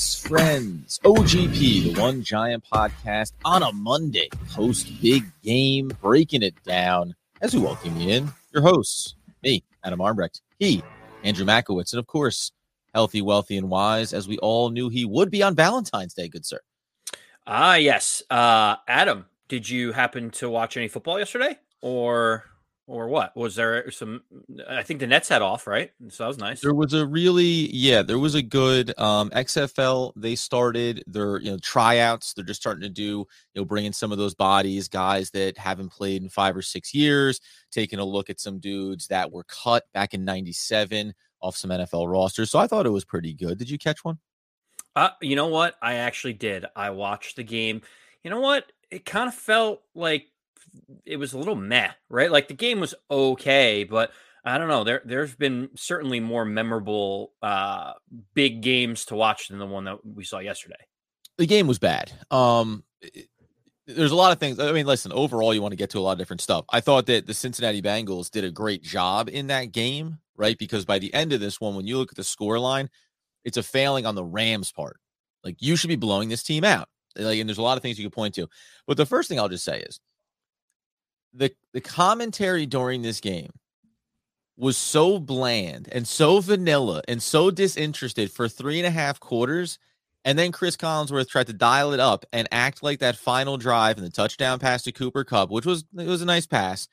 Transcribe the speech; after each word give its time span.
Yes, 0.00 0.14
friends. 0.14 0.98
OGP, 1.04 1.92
the 1.92 2.00
One 2.00 2.22
Giant 2.22 2.64
podcast 2.72 3.32
on 3.44 3.62
a 3.62 3.70
Monday, 3.70 4.30
post 4.48 4.90
big 5.02 5.24
game, 5.42 5.92
breaking 6.00 6.42
it 6.42 6.54
down. 6.64 7.14
As 7.42 7.52
we 7.52 7.60
welcome 7.60 8.00
you 8.00 8.08
in, 8.08 8.32
your 8.54 8.62
hosts, 8.62 9.16
me, 9.42 9.62
Adam 9.84 10.00
Armbrecht, 10.00 10.40
he, 10.58 10.82
Andrew 11.22 11.44
Makowitz, 11.44 11.92
and 11.92 12.00
of 12.00 12.06
course, 12.06 12.50
healthy, 12.94 13.20
wealthy, 13.20 13.58
and 13.58 13.68
wise, 13.68 14.14
as 14.14 14.26
we 14.26 14.38
all 14.38 14.70
knew 14.70 14.88
he 14.88 15.04
would 15.04 15.30
be 15.30 15.42
on 15.42 15.54
Valentine's 15.54 16.14
Day, 16.14 16.28
good 16.28 16.46
sir. 16.46 16.60
Ah, 17.46 17.74
yes. 17.74 18.22
Uh, 18.30 18.76
Adam, 18.88 19.26
did 19.48 19.68
you 19.68 19.92
happen 19.92 20.30
to 20.30 20.48
watch 20.48 20.78
any 20.78 20.88
football 20.88 21.18
yesterday? 21.18 21.58
Or 21.82 22.46
or 22.90 23.06
what? 23.06 23.36
Was 23.36 23.54
there 23.54 23.88
some? 23.92 24.22
I 24.68 24.82
think 24.82 24.98
the 24.98 25.06
Nets 25.06 25.28
had 25.28 25.42
off, 25.42 25.68
right? 25.68 25.92
So 26.08 26.24
that 26.24 26.28
was 26.28 26.38
nice. 26.38 26.60
There 26.60 26.74
was 26.74 26.92
a 26.92 27.06
really, 27.06 27.70
yeah, 27.72 28.02
there 28.02 28.18
was 28.18 28.34
a 28.34 28.42
good 28.42 28.92
um, 28.98 29.30
XFL. 29.30 30.12
They 30.16 30.34
started 30.34 31.04
their 31.06 31.38
you 31.40 31.52
know 31.52 31.58
tryouts. 31.58 32.34
They're 32.34 32.44
just 32.44 32.60
starting 32.60 32.82
to 32.82 32.88
do 32.88 33.02
you 33.02 33.26
know 33.54 33.64
bringing 33.64 33.92
some 33.92 34.10
of 34.10 34.18
those 34.18 34.34
bodies, 34.34 34.88
guys 34.88 35.30
that 35.30 35.56
haven't 35.56 35.90
played 35.90 36.22
in 36.22 36.28
five 36.28 36.56
or 36.56 36.62
six 36.62 36.92
years, 36.92 37.40
taking 37.70 38.00
a 38.00 38.04
look 38.04 38.28
at 38.28 38.40
some 38.40 38.58
dudes 38.58 39.06
that 39.06 39.30
were 39.30 39.44
cut 39.44 39.84
back 39.94 40.12
in 40.12 40.24
'97 40.24 41.14
off 41.40 41.56
some 41.56 41.70
NFL 41.70 42.10
rosters. 42.10 42.50
So 42.50 42.58
I 42.58 42.66
thought 42.66 42.86
it 42.86 42.90
was 42.90 43.04
pretty 43.04 43.32
good. 43.32 43.56
Did 43.56 43.70
you 43.70 43.78
catch 43.78 44.04
one? 44.04 44.18
Uh, 44.96 45.10
you 45.22 45.36
know 45.36 45.46
what? 45.46 45.76
I 45.80 45.94
actually 45.94 46.32
did. 46.32 46.66
I 46.74 46.90
watched 46.90 47.36
the 47.36 47.44
game. 47.44 47.82
You 48.24 48.30
know 48.30 48.40
what? 48.40 48.72
It 48.90 49.04
kind 49.04 49.28
of 49.28 49.34
felt 49.34 49.82
like 49.94 50.26
it 51.04 51.16
was 51.16 51.32
a 51.32 51.38
little 51.38 51.56
meh, 51.56 51.90
right? 52.08 52.30
Like 52.30 52.48
the 52.48 52.54
game 52.54 52.80
was 52.80 52.94
okay, 53.10 53.84
but 53.84 54.12
I 54.44 54.58
don't 54.58 54.68
know. 54.68 54.84
There 54.84 55.02
there's 55.04 55.34
been 55.34 55.70
certainly 55.76 56.20
more 56.20 56.44
memorable 56.44 57.32
uh 57.42 57.92
big 58.34 58.62
games 58.62 59.04
to 59.06 59.14
watch 59.14 59.48
than 59.48 59.58
the 59.58 59.66
one 59.66 59.84
that 59.84 59.98
we 60.04 60.24
saw 60.24 60.38
yesterday. 60.38 60.76
The 61.38 61.46
game 61.46 61.66
was 61.66 61.78
bad. 61.78 62.12
Um 62.30 62.84
there's 63.86 64.12
a 64.12 64.16
lot 64.16 64.32
of 64.32 64.38
things. 64.38 64.58
I 64.60 64.72
mean, 64.72 64.86
listen, 64.86 65.12
overall 65.12 65.52
you 65.52 65.62
want 65.62 65.72
to 65.72 65.76
get 65.76 65.90
to 65.90 65.98
a 65.98 66.00
lot 66.00 66.12
of 66.12 66.18
different 66.18 66.40
stuff. 66.40 66.64
I 66.70 66.80
thought 66.80 67.06
that 67.06 67.26
the 67.26 67.34
Cincinnati 67.34 67.82
Bengals 67.82 68.30
did 68.30 68.44
a 68.44 68.50
great 68.50 68.82
job 68.82 69.28
in 69.28 69.48
that 69.48 69.72
game, 69.72 70.18
right? 70.36 70.56
Because 70.56 70.84
by 70.84 70.98
the 70.98 71.12
end 71.12 71.32
of 71.32 71.40
this 71.40 71.60
one 71.60 71.74
when 71.74 71.86
you 71.86 71.98
look 71.98 72.12
at 72.12 72.16
the 72.16 72.24
score 72.24 72.58
line, 72.58 72.88
it's 73.44 73.56
a 73.56 73.62
failing 73.62 74.06
on 74.06 74.14
the 74.14 74.24
Rams 74.24 74.72
part. 74.72 74.98
Like 75.44 75.56
you 75.60 75.76
should 75.76 75.88
be 75.88 75.96
blowing 75.96 76.28
this 76.28 76.42
team 76.42 76.64
out. 76.64 76.88
Like 77.16 77.40
and 77.40 77.48
there's 77.48 77.58
a 77.58 77.62
lot 77.62 77.76
of 77.76 77.82
things 77.82 77.98
you 77.98 78.06
could 78.06 78.14
point 78.14 78.34
to. 78.36 78.48
But 78.86 78.96
the 78.96 79.06
first 79.06 79.28
thing 79.28 79.38
I'll 79.38 79.48
just 79.48 79.64
say 79.64 79.80
is 79.80 80.00
the 81.32 81.52
the 81.72 81.80
commentary 81.80 82.66
during 82.66 83.02
this 83.02 83.20
game 83.20 83.50
was 84.56 84.76
so 84.76 85.18
bland 85.18 85.88
and 85.90 86.06
so 86.06 86.40
vanilla 86.40 87.02
and 87.08 87.22
so 87.22 87.50
disinterested 87.50 88.30
for 88.30 88.48
three 88.48 88.78
and 88.78 88.86
a 88.86 88.90
half 88.90 89.18
quarters. 89.18 89.78
And 90.22 90.38
then 90.38 90.52
Chris 90.52 90.76
Collinsworth 90.76 91.30
tried 91.30 91.46
to 91.46 91.54
dial 91.54 91.94
it 91.94 92.00
up 92.00 92.26
and 92.30 92.46
act 92.52 92.82
like 92.82 92.98
that 92.98 93.16
final 93.16 93.56
drive 93.56 93.96
and 93.96 94.06
the 94.06 94.10
touchdown 94.10 94.58
pass 94.58 94.82
to 94.82 94.92
Cooper 94.92 95.24
Kupp, 95.24 95.50
which 95.50 95.64
was 95.64 95.84
it 95.96 96.06
was 96.06 96.20
a 96.20 96.26
nice 96.26 96.46
pass. 96.46 96.88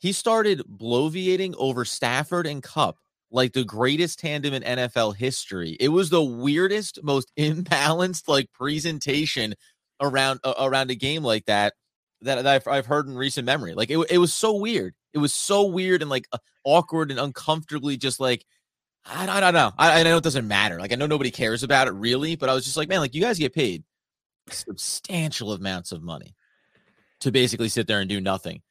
He 0.00 0.12
started 0.12 0.62
bloviating 0.78 1.54
over 1.58 1.84
Stafford 1.84 2.46
and 2.46 2.62
Kupp 2.62 2.98
like 3.32 3.52
the 3.52 3.64
greatest 3.64 4.20
tandem 4.20 4.54
in 4.54 4.62
NFL 4.62 5.16
history. 5.16 5.76
It 5.80 5.88
was 5.88 6.10
the 6.10 6.22
weirdest, 6.22 7.02
most 7.02 7.32
imbalanced 7.38 8.28
like 8.28 8.52
presentation 8.52 9.54
around 10.00 10.38
uh, 10.44 10.54
around 10.60 10.92
a 10.92 10.94
game 10.94 11.24
like 11.24 11.46
that 11.46 11.74
that, 12.22 12.46
I've, 12.46 12.66
I've 12.66 12.86
heard 12.86 13.06
in 13.06 13.16
recent 13.16 13.46
memory. 13.46 13.74
Like 13.74 13.90
it, 13.90 13.98
it 14.10 14.18
was 14.18 14.34
so 14.34 14.54
weird. 14.54 14.94
It 15.12 15.18
was 15.18 15.32
so 15.32 15.66
weird 15.66 16.02
and 16.02 16.10
like 16.10 16.28
awkward 16.64 17.10
and 17.10 17.18
uncomfortably 17.20 17.96
just 17.96 18.20
like 18.20 18.44
I, 19.04 19.38
I 19.38 19.40
don't 19.40 19.54
know. 19.54 19.72
I, 19.78 20.00
I 20.00 20.02
know 20.02 20.16
it 20.16 20.24
doesn't 20.24 20.46
matter. 20.46 20.78
Like 20.78 20.92
I 20.92 20.96
know 20.96 21.06
nobody 21.06 21.30
cares 21.30 21.62
about 21.62 21.88
it 21.88 21.92
really, 21.92 22.36
but 22.36 22.48
I 22.48 22.54
was 22.54 22.64
just 22.64 22.76
like, 22.76 22.88
man, 22.88 23.00
like 23.00 23.14
you 23.14 23.20
guys 23.20 23.38
get 23.38 23.54
paid 23.54 23.84
substantial 24.50 25.52
amounts 25.52 25.92
of 25.92 26.02
money 26.02 26.34
to 27.20 27.32
basically 27.32 27.68
sit 27.68 27.86
there 27.86 28.00
and 28.00 28.08
do 28.08 28.20
nothing 28.20 28.62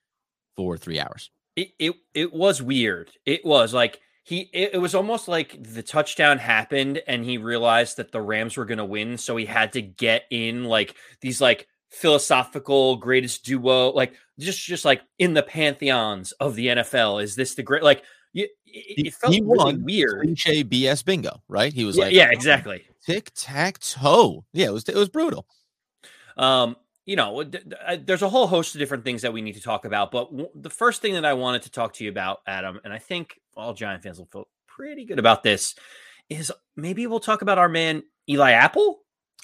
for 0.55 0.77
three 0.77 0.99
hours. 0.99 1.31
It 1.55 1.69
it, 1.79 1.95
it 2.13 2.33
was 2.33 2.61
weird. 2.61 3.11
It 3.25 3.45
was 3.45 3.73
like 3.73 3.99
he 4.23 4.49
it, 4.53 4.71
it 4.73 4.77
was 4.77 4.95
almost 4.95 5.27
like 5.27 5.57
the 5.61 5.83
touchdown 5.83 6.37
happened 6.37 7.01
and 7.07 7.25
he 7.25 7.37
realized 7.37 7.97
that 7.97 8.11
the 8.11 8.21
Rams 8.21 8.57
were 8.57 8.65
going 8.65 8.77
to 8.77 8.85
win, 8.85 9.17
so 9.17 9.35
he 9.35 9.45
had 9.45 9.73
to 9.73 9.81
get 9.81 10.23
in 10.29 10.65
like 10.65 10.95
these 11.21 11.41
like 11.41 11.67
philosophical 11.89 12.97
greatest 12.97 13.45
duo 13.45 13.91
like 13.91 14.13
just 14.39 14.63
just 14.63 14.85
like 14.85 15.01
in 15.19 15.33
the 15.33 15.43
pantheons 15.43 16.31
of 16.33 16.55
the 16.55 16.67
NFL 16.67 17.23
is 17.23 17.35
this 17.35 17.55
the 17.55 17.63
great 17.63 17.83
like 17.83 18.03
it, 18.33 18.51
it 18.65 19.13
felt 19.13 19.33
he 19.33 19.41
really 19.41 19.57
won 19.57 19.83
weird. 19.83 20.21
Cliche 20.21 20.63
BS 20.63 21.03
bingo 21.03 21.41
right? 21.47 21.73
He 21.73 21.85
was 21.85 21.97
yeah, 21.97 22.03
like 22.03 22.13
yeah 22.13 22.29
exactly 22.31 22.85
tic 23.05 23.31
tac 23.35 23.79
toe 23.79 24.45
yeah 24.53 24.67
it 24.67 24.73
was 24.73 24.87
it 24.87 24.95
was 24.95 25.09
brutal. 25.09 25.47
Um 26.35 26.75
you 27.05 27.15
know 27.15 27.43
there's 27.43 28.21
a 28.21 28.29
whole 28.29 28.47
host 28.47 28.75
of 28.75 28.79
different 28.79 29.05
things 29.05 29.21
that 29.21 29.31
we 29.31 29.41
need 29.41 29.55
to 29.55 29.61
talk 29.61 29.85
about 29.85 30.11
but 30.11 30.29
the 30.55 30.69
first 30.69 31.01
thing 31.01 31.13
that 31.13 31.25
I 31.25 31.33
wanted 31.33 31.63
to 31.63 31.71
talk 31.71 31.93
to 31.93 32.03
you 32.03 32.09
about 32.09 32.39
Adam 32.45 32.79
and 32.83 32.93
I 32.93 32.99
think 32.99 33.39
all 33.55 33.73
Giant 33.73 34.03
fans 34.03 34.19
will 34.19 34.27
feel 34.31 34.47
pretty 34.67 35.05
good 35.05 35.17
about 35.17 35.41
this 35.41 35.73
is 36.29 36.51
maybe 36.75 37.07
we'll 37.07 37.21
talk 37.21 37.41
about 37.41 37.57
our 37.57 37.69
man 37.69 38.03
Eli 38.29 38.51
Apple? 38.51 38.99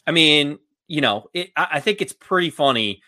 I 0.06 0.12
mean 0.12 0.60
you 0.88 1.02
know, 1.02 1.30
it, 1.34 1.52
I 1.56 1.80
think 1.80 2.02
it's 2.02 2.14
pretty 2.14 2.50
funny 2.50 3.02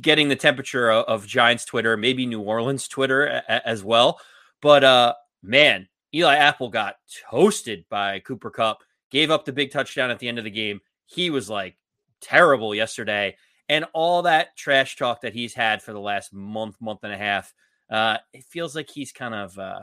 getting 0.00 0.28
the 0.28 0.36
temperature 0.36 0.90
of, 0.90 1.04
of 1.06 1.26
Giants 1.26 1.64
Twitter, 1.64 1.96
maybe 1.96 2.26
New 2.26 2.40
Orleans 2.40 2.88
Twitter 2.88 3.26
a, 3.26 3.42
a, 3.48 3.68
as 3.68 3.82
well. 3.82 4.20
But 4.60 4.84
uh, 4.84 5.14
man, 5.42 5.88
Eli 6.14 6.36
Apple 6.36 6.68
got 6.68 6.96
toasted 7.30 7.84
by 7.88 8.20
Cooper 8.20 8.50
Kupp, 8.50 8.82
gave 9.10 9.30
up 9.30 9.44
the 9.44 9.52
big 9.52 9.70
touchdown 9.70 10.10
at 10.10 10.18
the 10.18 10.28
end 10.28 10.38
of 10.38 10.44
the 10.44 10.50
game. 10.50 10.80
He 11.06 11.30
was 11.30 11.48
like 11.48 11.76
terrible 12.20 12.74
yesterday. 12.74 13.36
And 13.68 13.84
all 13.92 14.22
that 14.22 14.56
trash 14.56 14.96
talk 14.96 15.22
that 15.22 15.34
he's 15.34 15.54
had 15.54 15.82
for 15.82 15.92
the 15.92 16.00
last 16.00 16.32
month, 16.32 16.76
month 16.80 17.00
and 17.02 17.12
a 17.12 17.18
half, 17.18 17.52
uh, 17.90 18.18
it 18.32 18.44
feels 18.44 18.76
like 18.76 18.88
he's 18.90 19.12
kind 19.12 19.34
of 19.34 19.58
uh, 19.58 19.80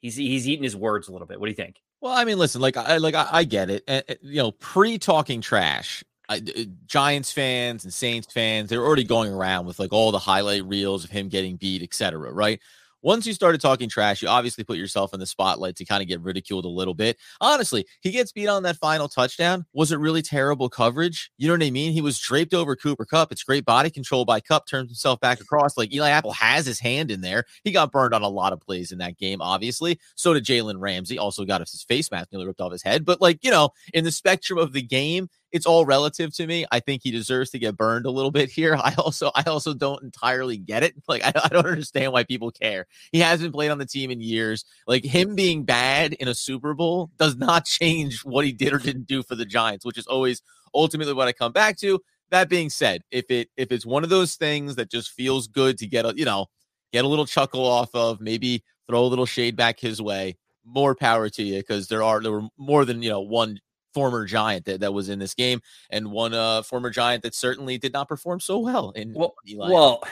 he's 0.00 0.16
he's 0.16 0.48
eating 0.48 0.62
his 0.62 0.76
words 0.76 1.08
a 1.08 1.12
little 1.12 1.26
bit. 1.26 1.40
What 1.40 1.46
do 1.46 1.50
you 1.50 1.56
think? 1.56 1.80
Well, 2.04 2.12
I 2.12 2.26
mean, 2.26 2.36
listen, 2.36 2.60
like 2.60 2.76
I 2.76 2.98
like 2.98 3.14
I, 3.14 3.26
I 3.32 3.44
get 3.44 3.70
it. 3.70 3.82
Uh, 3.88 4.02
you 4.20 4.42
know, 4.42 4.52
pre 4.52 4.98
talking 4.98 5.40
trash, 5.40 6.04
I, 6.28 6.36
uh, 6.36 6.64
Giants 6.84 7.32
fans 7.32 7.84
and 7.84 7.94
Saints 7.94 8.30
fans, 8.30 8.68
they're 8.68 8.84
already 8.84 9.04
going 9.04 9.32
around 9.32 9.64
with 9.64 9.78
like 9.78 9.90
all 9.90 10.12
the 10.12 10.18
highlight 10.18 10.66
reels 10.66 11.04
of 11.04 11.10
him 11.10 11.30
getting 11.30 11.56
beat, 11.56 11.82
etc. 11.82 12.30
Right? 12.30 12.60
Once 13.04 13.26
you 13.26 13.34
started 13.34 13.60
talking 13.60 13.86
trash, 13.86 14.22
you 14.22 14.28
obviously 14.28 14.64
put 14.64 14.78
yourself 14.78 15.12
in 15.12 15.20
the 15.20 15.26
spotlight 15.26 15.76
to 15.76 15.84
kind 15.84 16.00
of 16.00 16.08
get 16.08 16.22
ridiculed 16.22 16.64
a 16.64 16.68
little 16.68 16.94
bit. 16.94 17.18
Honestly, 17.38 17.84
he 18.00 18.10
gets 18.10 18.32
beat 18.32 18.48
on 18.48 18.62
that 18.62 18.78
final 18.78 19.08
touchdown. 19.08 19.66
Was 19.74 19.92
it 19.92 19.98
really 19.98 20.22
terrible 20.22 20.70
coverage? 20.70 21.30
You 21.36 21.46
know 21.46 21.52
what 21.52 21.62
I 21.62 21.70
mean? 21.70 21.92
He 21.92 22.00
was 22.00 22.18
draped 22.18 22.54
over 22.54 22.74
Cooper 22.74 23.04
Kupp. 23.04 23.30
It's 23.30 23.42
great 23.42 23.66
body 23.66 23.90
control 23.90 24.24
by 24.24 24.40
Kupp, 24.40 24.66
turns 24.66 24.88
himself 24.88 25.20
back 25.20 25.38
across. 25.38 25.76
Like 25.76 25.92
Eli 25.92 26.08
Apple 26.08 26.32
has 26.32 26.64
his 26.64 26.80
hand 26.80 27.10
in 27.10 27.20
there. 27.20 27.44
He 27.62 27.72
got 27.72 27.92
burned 27.92 28.14
on 28.14 28.22
a 28.22 28.28
lot 28.28 28.54
of 28.54 28.60
plays 28.62 28.90
in 28.90 28.96
that 28.98 29.18
game, 29.18 29.42
obviously. 29.42 30.00
So 30.14 30.32
did 30.32 30.46
Jalen 30.46 30.80
Ramsey. 30.80 31.18
Also 31.18 31.44
got 31.44 31.60
his 31.60 31.84
face 31.86 32.10
mask 32.10 32.32
nearly 32.32 32.46
ripped 32.46 32.62
off 32.62 32.72
his 32.72 32.82
head. 32.82 33.04
But 33.04 33.20
like, 33.20 33.44
you 33.44 33.50
know, 33.50 33.68
in 33.92 34.04
the 34.04 34.12
spectrum 34.12 34.58
of 34.58 34.72
the 34.72 34.80
game, 34.80 35.28
it's 35.54 35.66
all 35.66 35.86
relative 35.86 36.34
to 36.34 36.48
me. 36.48 36.66
I 36.72 36.80
think 36.80 37.02
he 37.04 37.12
deserves 37.12 37.50
to 37.50 37.60
get 37.60 37.76
burned 37.76 38.06
a 38.06 38.10
little 38.10 38.32
bit 38.32 38.50
here. 38.50 38.74
I 38.82 38.92
also 38.98 39.30
I 39.34 39.44
also 39.44 39.72
don't 39.72 40.02
entirely 40.02 40.58
get 40.58 40.82
it. 40.82 40.94
Like 41.08 41.24
I, 41.24 41.32
I 41.44 41.48
don't 41.48 41.64
understand 41.64 42.12
why 42.12 42.24
people 42.24 42.50
care. 42.50 42.86
He 43.12 43.20
hasn't 43.20 43.54
played 43.54 43.70
on 43.70 43.78
the 43.78 43.86
team 43.86 44.10
in 44.10 44.20
years. 44.20 44.64
Like 44.88 45.04
him 45.04 45.36
being 45.36 45.64
bad 45.64 46.12
in 46.14 46.26
a 46.26 46.34
Super 46.34 46.74
Bowl 46.74 47.10
does 47.18 47.36
not 47.36 47.64
change 47.66 48.24
what 48.24 48.44
he 48.44 48.52
did 48.52 48.72
or 48.72 48.78
didn't 48.78 49.06
do 49.06 49.22
for 49.22 49.36
the 49.36 49.46
Giants, 49.46 49.86
which 49.86 49.96
is 49.96 50.08
always 50.08 50.42
ultimately 50.74 51.14
what 51.14 51.28
I 51.28 51.32
come 51.32 51.52
back 51.52 51.78
to. 51.78 52.00
That 52.30 52.48
being 52.48 52.68
said, 52.68 53.02
if 53.12 53.30
it 53.30 53.48
if 53.56 53.70
it's 53.70 53.86
one 53.86 54.02
of 54.02 54.10
those 54.10 54.34
things 54.34 54.74
that 54.74 54.90
just 54.90 55.12
feels 55.12 55.46
good 55.46 55.78
to 55.78 55.86
get 55.86 56.04
a 56.04 56.12
you 56.16 56.24
know 56.24 56.46
get 56.92 57.04
a 57.04 57.08
little 57.08 57.26
chuckle 57.26 57.64
off 57.64 57.94
of, 57.94 58.20
maybe 58.20 58.64
throw 58.88 59.04
a 59.04 59.06
little 59.06 59.26
shade 59.26 59.54
back 59.54 59.78
his 59.78 60.02
way, 60.02 60.36
more 60.64 60.96
power 60.96 61.28
to 61.28 61.42
you 61.44 61.60
because 61.60 61.86
there 61.86 62.02
are 62.02 62.20
there 62.20 62.32
were 62.32 62.48
more 62.58 62.84
than 62.84 63.02
you 63.02 63.10
know 63.10 63.20
one 63.20 63.60
former 63.94 64.26
Giant 64.26 64.66
that, 64.66 64.80
that 64.80 64.92
was 64.92 65.08
in 65.08 65.18
this 65.18 65.34
game, 65.34 65.60
and 65.90 66.10
one 66.10 66.34
uh, 66.34 66.62
former 66.62 66.90
Giant 66.90 67.22
that 67.22 67.34
certainly 67.34 67.78
did 67.78 67.92
not 67.92 68.08
perform 68.08 68.40
so 68.40 68.58
well 68.58 68.90
in 68.90 69.14
well, 69.14 69.34
Eli. 69.48 69.70
Well, 69.70 70.02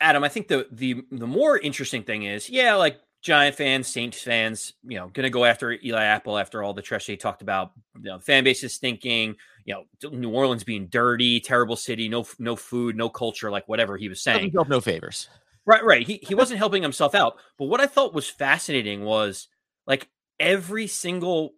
Adam, 0.00 0.24
I 0.24 0.28
think 0.28 0.48
the 0.48 0.66
the 0.70 1.02
the 1.10 1.26
more 1.26 1.56
interesting 1.56 2.02
thing 2.02 2.24
is, 2.24 2.50
yeah, 2.50 2.74
like 2.74 3.00
Giant 3.22 3.54
fans, 3.54 3.86
Saints 3.86 4.20
fans, 4.20 4.74
you 4.82 4.98
know, 4.98 5.08
to 5.08 5.30
go 5.30 5.44
after 5.44 5.72
Eli 5.72 6.02
Apple 6.02 6.36
after 6.36 6.62
all 6.62 6.74
the 6.74 6.82
trash 6.82 7.06
he 7.06 7.16
talked 7.16 7.40
about. 7.40 7.70
You 7.96 8.10
know, 8.10 8.18
fan 8.18 8.42
base 8.42 8.64
is 8.64 8.78
thinking, 8.78 9.36
you 9.64 9.74
know, 9.74 10.10
New 10.10 10.30
Orleans 10.30 10.64
being 10.64 10.88
dirty, 10.88 11.38
terrible 11.38 11.76
city, 11.76 12.08
no 12.08 12.26
no 12.40 12.56
food, 12.56 12.96
no 12.96 13.08
culture, 13.08 13.50
like 13.50 13.68
whatever 13.68 13.96
he 13.96 14.08
was 14.08 14.20
saying. 14.20 14.52
no 14.68 14.80
favors. 14.80 15.28
Right, 15.64 15.84
right. 15.84 16.04
He 16.04 16.18
he 16.22 16.34
wasn't 16.34 16.58
helping 16.58 16.82
himself 16.82 17.14
out. 17.14 17.36
But 17.58 17.66
what 17.66 17.80
I 17.80 17.86
thought 17.86 18.12
was 18.12 18.28
fascinating 18.28 19.04
was 19.04 19.46
like 19.86 20.08
every 20.40 20.88
single 20.88 21.54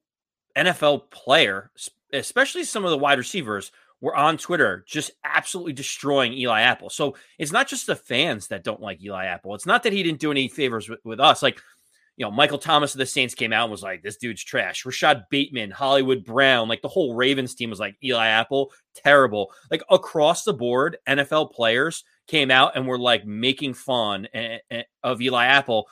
NFL 0.57 1.11
player, 1.11 1.71
especially 2.13 2.65
some 2.65 2.85
of 2.85 2.91
the 2.91 2.99
wide 2.99 3.19
receivers, 3.19 3.73
were 4.01 4.15
on 4.15 4.37
Twitter 4.37 4.85
just 4.87 5.13
absolutely 5.25 5.73
destroying 5.73 6.35
Eli 6.35 6.61
Apple. 6.61 6.91
So 6.91 7.17
it's 7.39 7.53
not 7.53 7.69
just 7.69 7.87
the 7.87 7.97
fans 7.97 8.49
that 8.49 8.65
don't 8.65 8.81
like 8.81 9.03
Eli 9.03 9.25
Apple. 9.25 9.55
It's 9.55 9.67
not 9.67 9.83
that 9.85 9.93
he 9.93 10.03
didn't 10.03 10.21
do 10.21 10.31
any 10.31 10.49
favors 10.49 10.89
with, 10.89 11.01
with 11.05 11.21
us. 11.21 11.43
Like 11.43 11.61
you 12.17 12.25
know, 12.25 12.31
Michael 12.31 12.59
Thomas 12.59 12.95
of 12.95 12.99
the 12.99 13.07
Saints 13.07 13.35
came 13.35 13.53
out 13.53 13.65
and 13.65 13.73
was 13.73 13.83
like, 13.83 14.03
this 14.03 14.17
dude's 14.17 14.45
trash. 14.45 14.85
Rashod 14.87 15.25
Bateman, 15.31 15.71
Hollywood 15.71 16.25
Brown, 16.25 16.69
like 16.69 16.81
the 16.81 16.89
whole 16.89 17.15
Ravens 17.15 17.55
team 17.55 17.71
was 17.71 17.81
like, 17.81 17.97
Eli 18.05 18.27
Apple, 18.27 18.73
terrible. 18.95 19.53
Like 19.71 19.83
across 19.91 20.45
the 20.45 20.53
board, 20.53 20.97
NFL 21.09 21.53
players 21.53 22.05
came 22.29 22.51
out 22.51 22.77
and 22.77 22.87
were 22.87 22.99
like 22.99 23.27
making 23.27 23.75
fun 23.75 24.29
eh, 24.33 24.59
eh, 24.71 24.83
of 25.03 25.21
Eli 25.21 25.47
Apple. 25.47 25.89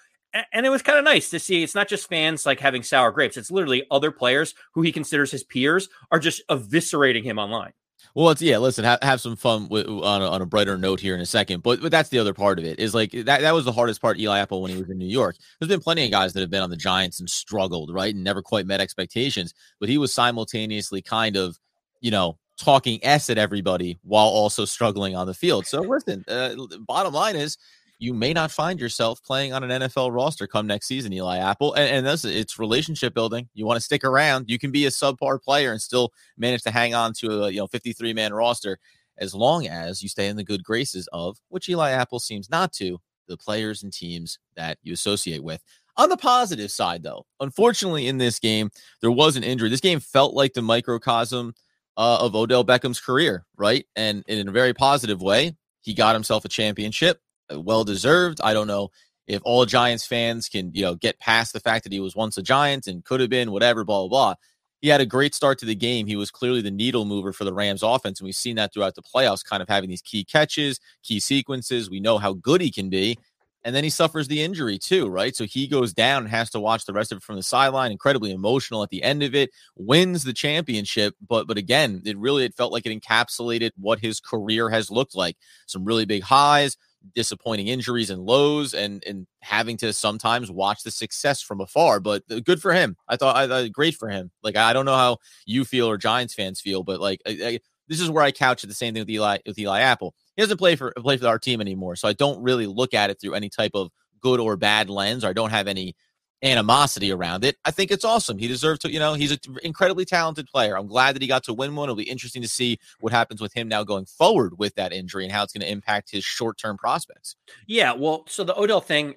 And 0.52 0.64
it 0.64 0.70
was 0.70 0.82
kind 0.82 0.98
of 0.98 1.04
nice 1.04 1.28
to 1.30 1.38
see. 1.38 1.62
It's 1.62 1.74
not 1.74 1.88
just 1.88 2.08
fans 2.08 2.46
like 2.46 2.58
having 2.58 2.82
sour 2.82 3.10
grapes. 3.10 3.36
It's 3.36 3.50
literally 3.50 3.86
other 3.90 4.10
players 4.10 4.54
who 4.72 4.82
he 4.82 4.90
considers 4.90 5.30
his 5.30 5.44
peers 5.44 5.88
are 6.10 6.18
just 6.18 6.42
eviscerating 6.48 7.22
him 7.22 7.38
online. 7.38 7.72
Well, 8.14 8.30
it's 8.30 8.42
yeah. 8.42 8.58
Listen, 8.58 8.84
have, 8.84 9.02
have 9.02 9.20
some 9.20 9.36
fun 9.36 9.68
with, 9.68 9.86
on, 9.86 10.22
a, 10.22 10.26
on 10.26 10.42
a 10.42 10.46
brighter 10.46 10.76
note 10.76 11.00
here 11.00 11.14
in 11.14 11.20
a 11.20 11.26
second. 11.26 11.62
But 11.62 11.80
but 11.80 11.90
that's 11.90 12.08
the 12.08 12.18
other 12.18 12.34
part 12.34 12.58
of 12.58 12.64
it 12.64 12.78
is 12.78 12.94
like 12.94 13.12
that. 13.12 13.40
That 13.40 13.54
was 13.54 13.64
the 13.64 13.72
hardest 13.72 14.00
part. 14.00 14.18
Eli 14.18 14.38
Apple 14.38 14.60
when 14.60 14.70
he 14.70 14.76
was 14.76 14.90
in 14.90 14.98
New 14.98 15.06
York. 15.06 15.36
There's 15.58 15.68
been 15.68 15.80
plenty 15.80 16.04
of 16.04 16.10
guys 16.10 16.32
that 16.32 16.40
have 16.40 16.50
been 16.50 16.62
on 16.62 16.70
the 16.70 16.76
Giants 16.76 17.20
and 17.20 17.30
struggled, 17.30 17.92
right, 17.92 18.14
and 18.14 18.24
never 18.24 18.42
quite 18.42 18.66
met 18.66 18.80
expectations. 18.80 19.54
But 19.80 19.88
he 19.88 19.98
was 19.98 20.12
simultaneously 20.12 21.00
kind 21.00 21.36
of, 21.36 21.58
you 22.00 22.10
know, 22.10 22.38
talking 22.58 22.98
s 23.02 23.30
at 23.30 23.38
everybody 23.38 23.98
while 24.02 24.26
also 24.26 24.64
struggling 24.64 25.16
on 25.16 25.26
the 25.26 25.34
field. 25.34 25.66
So 25.66 25.80
listen, 25.80 26.24
uh, 26.28 26.54
bottom 26.86 27.14
line 27.14 27.36
is 27.36 27.56
you 28.02 28.12
may 28.12 28.32
not 28.32 28.50
find 28.50 28.80
yourself 28.80 29.22
playing 29.22 29.52
on 29.52 29.62
an 29.62 29.82
NFL 29.82 30.12
roster 30.12 30.48
come 30.48 30.66
next 30.66 30.88
season, 30.88 31.12
Eli 31.12 31.38
Apple. 31.38 31.72
And, 31.74 31.88
and 31.88 32.06
that's 32.06 32.24
it's 32.24 32.58
relationship 32.58 33.14
building. 33.14 33.48
You 33.54 33.64
want 33.64 33.76
to 33.76 33.80
stick 33.80 34.02
around. 34.02 34.46
You 34.48 34.58
can 34.58 34.72
be 34.72 34.86
a 34.86 34.88
subpar 34.88 35.40
player 35.40 35.70
and 35.70 35.80
still 35.80 36.12
manage 36.36 36.62
to 36.62 36.72
hang 36.72 36.94
on 36.94 37.12
to 37.20 37.44
a 37.44 37.50
you 37.50 37.58
know 37.58 37.68
53 37.68 38.12
man 38.12 38.34
roster 38.34 38.78
as 39.18 39.36
long 39.36 39.68
as 39.68 40.02
you 40.02 40.08
stay 40.08 40.26
in 40.26 40.34
the 40.34 40.42
good 40.42 40.64
graces 40.64 41.08
of 41.12 41.38
which 41.48 41.68
Eli 41.68 41.92
Apple 41.92 42.18
seems 42.18 42.50
not 42.50 42.72
to 42.72 42.98
the 43.28 43.36
players 43.36 43.84
and 43.84 43.92
teams 43.92 44.40
that 44.56 44.78
you 44.82 44.92
associate 44.92 45.44
with. 45.44 45.62
On 45.96 46.08
the 46.08 46.16
positive 46.16 46.72
side, 46.72 47.04
though, 47.04 47.24
unfortunately, 47.38 48.08
in 48.08 48.18
this 48.18 48.40
game, 48.40 48.70
there 49.00 49.12
was 49.12 49.36
an 49.36 49.44
injury. 49.44 49.68
This 49.68 49.80
game 49.80 50.00
felt 50.00 50.34
like 50.34 50.54
the 50.54 50.62
microcosm 50.62 51.54
uh, 51.96 52.18
of 52.20 52.34
Odell 52.34 52.64
Beckham's 52.64 52.98
career, 52.98 53.44
right? 53.56 53.86
And 53.94 54.24
in 54.26 54.48
a 54.48 54.50
very 54.50 54.74
positive 54.74 55.22
way, 55.22 55.54
he 55.82 55.94
got 55.94 56.16
himself 56.16 56.44
a 56.44 56.48
championship. 56.48 57.20
Uh, 57.52 57.60
well 57.60 57.84
deserved. 57.84 58.40
I 58.42 58.54
don't 58.54 58.66
know 58.66 58.90
if 59.26 59.40
all 59.44 59.64
Giants 59.64 60.06
fans 60.06 60.48
can, 60.48 60.72
you 60.74 60.82
know, 60.82 60.94
get 60.94 61.18
past 61.18 61.52
the 61.52 61.60
fact 61.60 61.84
that 61.84 61.92
he 61.92 62.00
was 62.00 62.16
once 62.16 62.36
a 62.36 62.42
Giant 62.42 62.86
and 62.86 63.04
could 63.04 63.20
have 63.20 63.30
been 63.30 63.52
whatever, 63.52 63.84
blah, 63.84 64.00
blah, 64.00 64.08
blah. 64.08 64.34
He 64.80 64.88
had 64.88 65.00
a 65.00 65.06
great 65.06 65.32
start 65.34 65.60
to 65.60 65.66
the 65.66 65.76
game. 65.76 66.08
He 66.08 66.16
was 66.16 66.32
clearly 66.32 66.60
the 66.60 66.70
needle 66.70 67.04
mover 67.04 67.32
for 67.32 67.44
the 67.44 67.54
Rams 67.54 67.84
offense. 67.84 68.18
And 68.18 68.24
we've 68.26 68.34
seen 68.34 68.56
that 68.56 68.74
throughout 68.74 68.96
the 68.96 69.02
playoffs, 69.02 69.44
kind 69.44 69.62
of 69.62 69.68
having 69.68 69.88
these 69.88 70.02
key 70.02 70.24
catches, 70.24 70.80
key 71.04 71.20
sequences. 71.20 71.88
We 71.88 72.00
know 72.00 72.18
how 72.18 72.32
good 72.32 72.60
he 72.60 72.70
can 72.70 72.90
be. 72.90 73.16
And 73.64 73.76
then 73.76 73.84
he 73.84 73.90
suffers 73.90 74.26
the 74.26 74.42
injury 74.42 74.78
too, 74.78 75.08
right? 75.08 75.36
So 75.36 75.44
he 75.44 75.68
goes 75.68 75.92
down 75.92 76.24
and 76.24 76.30
has 76.30 76.50
to 76.50 76.60
watch 76.60 76.84
the 76.84 76.92
rest 76.92 77.12
of 77.12 77.18
it 77.18 77.22
from 77.22 77.36
the 77.36 77.44
sideline. 77.44 77.92
Incredibly 77.92 78.32
emotional 78.32 78.82
at 78.82 78.90
the 78.90 79.04
end 79.04 79.22
of 79.22 79.36
it. 79.36 79.50
Wins 79.76 80.24
the 80.24 80.32
championship, 80.32 81.14
but 81.26 81.46
but 81.46 81.58
again, 81.58 82.02
it 82.04 82.18
really 82.18 82.44
it 82.44 82.56
felt 82.56 82.72
like 82.72 82.86
it 82.86 83.00
encapsulated 83.00 83.70
what 83.76 84.00
his 84.00 84.18
career 84.18 84.68
has 84.70 84.90
looked 84.90 85.14
like. 85.14 85.36
Some 85.66 85.84
really 85.84 86.06
big 86.06 86.24
highs, 86.24 86.76
disappointing 87.14 87.68
injuries 87.68 88.10
and 88.10 88.22
lows 88.22 88.74
and 88.74 89.02
and 89.04 89.26
having 89.40 89.76
to 89.76 89.92
sometimes 89.92 90.50
watch 90.50 90.82
the 90.82 90.90
success 90.90 91.42
from 91.42 91.60
afar 91.60 92.00
but 92.00 92.22
uh, 92.30 92.40
good 92.40 92.60
for 92.60 92.72
him. 92.72 92.96
I 93.08 93.16
thought 93.16 93.36
I, 93.36 93.46
thought 93.46 93.72
great 93.72 93.94
for 93.94 94.08
him. 94.08 94.30
Like 94.42 94.56
i 94.56 94.72
don't 94.72 94.86
know 94.86 94.96
how 94.96 95.18
you 95.46 95.64
feel 95.64 95.88
or 95.88 95.98
giants 95.98 96.34
fans 96.34 96.60
feel 96.60 96.82
but 96.82 97.00
like 97.00 97.20
I, 97.26 97.30
I, 97.30 97.60
this 97.88 98.00
is 98.00 98.10
where 98.10 98.24
i 98.24 98.32
couch 98.32 98.64
it 98.64 98.68
the 98.68 98.74
same 98.74 98.94
thing 98.94 99.02
with 99.02 99.10
eli 99.10 99.38
with 99.46 99.58
eli 99.58 99.80
apple. 99.80 100.14
He 100.36 100.42
doesn't 100.42 100.58
play 100.58 100.76
for 100.76 100.92
play 100.92 101.16
for 101.16 101.26
our 101.26 101.38
team 101.38 101.60
anymore 101.60 101.96
so 101.96 102.08
i 102.08 102.12
don't 102.12 102.42
really 102.42 102.66
look 102.66 102.94
at 102.94 103.10
it 103.10 103.20
through 103.20 103.34
any 103.34 103.48
type 103.48 103.72
of 103.74 103.90
good 104.20 104.40
or 104.40 104.56
bad 104.56 104.88
lens 104.88 105.24
or 105.24 105.28
i 105.28 105.32
don't 105.32 105.50
have 105.50 105.66
any 105.66 105.94
animosity 106.42 107.12
around 107.12 107.44
it. 107.44 107.56
I 107.64 107.70
think 107.70 107.90
it's 107.90 108.04
awesome. 108.04 108.38
He 108.38 108.48
deserves 108.48 108.80
to, 108.80 108.90
you 108.90 108.98
know, 108.98 109.14
he's 109.14 109.30
an 109.32 109.38
incredibly 109.62 110.04
talented 110.04 110.46
player. 110.46 110.76
I'm 110.76 110.86
glad 110.86 111.14
that 111.14 111.22
he 111.22 111.28
got 111.28 111.44
to 111.44 111.54
win 111.54 111.74
one. 111.76 111.84
It'll 111.84 111.96
be 111.96 112.02
interesting 112.04 112.42
to 112.42 112.48
see 112.48 112.78
what 113.00 113.12
happens 113.12 113.40
with 113.40 113.52
him 113.52 113.68
now 113.68 113.84
going 113.84 114.06
forward 114.06 114.58
with 114.58 114.74
that 114.74 114.92
injury 114.92 115.24
and 115.24 115.32
how 115.32 115.42
it's 115.42 115.52
going 115.52 115.62
to 115.62 115.70
impact 115.70 116.10
his 116.10 116.24
short 116.24 116.58
term 116.58 116.76
prospects. 116.76 117.36
Yeah. 117.66 117.92
Well, 117.92 118.24
so 118.28 118.44
the 118.44 118.58
Odell 118.58 118.80
thing, 118.80 119.14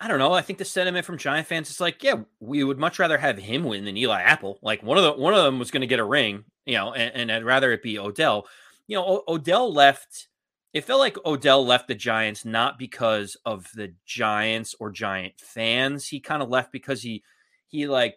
I 0.00 0.08
don't 0.08 0.18
know. 0.18 0.32
I 0.32 0.42
think 0.42 0.58
the 0.58 0.64
sentiment 0.64 1.06
from 1.06 1.18
Giant 1.18 1.46
fans 1.46 1.70
is 1.70 1.80
like, 1.80 2.02
yeah, 2.02 2.16
we 2.40 2.62
would 2.64 2.78
much 2.78 2.98
rather 2.98 3.18
have 3.18 3.38
him 3.38 3.64
win 3.64 3.84
than 3.84 3.96
Eli 3.96 4.20
Apple. 4.20 4.58
Like 4.62 4.82
one 4.82 4.98
of 4.98 5.04
the 5.04 5.12
one 5.12 5.34
of 5.34 5.44
them 5.44 5.58
was 5.58 5.70
going 5.70 5.80
to 5.80 5.86
get 5.86 5.98
a 5.98 6.04
ring, 6.04 6.44
you 6.66 6.74
know, 6.74 6.92
and, 6.92 7.14
and 7.14 7.32
I'd 7.32 7.44
rather 7.44 7.72
it 7.72 7.82
be 7.82 7.98
Odell. 7.98 8.46
You 8.86 8.96
know, 8.96 9.04
o- 9.04 9.34
Odell 9.34 9.72
left 9.72 10.28
it 10.72 10.84
felt 10.84 11.00
like 11.00 11.16
Odell 11.26 11.64
left 11.64 11.88
the 11.88 11.94
Giants 11.94 12.44
not 12.44 12.78
because 12.78 13.36
of 13.44 13.68
the 13.74 13.94
Giants 14.06 14.74
or 14.80 14.90
Giant 14.90 15.34
fans. 15.38 16.08
He 16.08 16.20
kind 16.20 16.42
of 16.42 16.48
left 16.48 16.72
because 16.72 17.02
he 17.02 17.22
he 17.68 17.86
like 17.86 18.16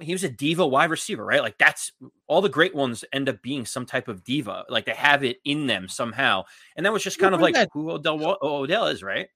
he 0.00 0.12
was 0.12 0.24
a 0.24 0.28
diva 0.28 0.66
wide 0.66 0.90
receiver, 0.90 1.24
right? 1.24 1.40
Like 1.40 1.56
that's 1.56 1.92
all 2.26 2.42
the 2.42 2.50
great 2.50 2.74
ones 2.74 3.04
end 3.12 3.28
up 3.28 3.40
being 3.40 3.64
some 3.64 3.86
type 3.86 4.08
of 4.08 4.24
diva. 4.24 4.64
Like 4.68 4.84
they 4.84 4.92
have 4.92 5.24
it 5.24 5.38
in 5.44 5.66
them 5.66 5.88
somehow. 5.88 6.44
And 6.76 6.84
that 6.84 6.92
was 6.92 7.02
just 7.02 7.18
kind 7.18 7.34
of 7.34 7.40
like 7.40 7.54
that? 7.54 7.70
who 7.72 7.90
Odell 7.90 8.36
Odell 8.42 8.86
is, 8.88 9.02
right? 9.02 9.28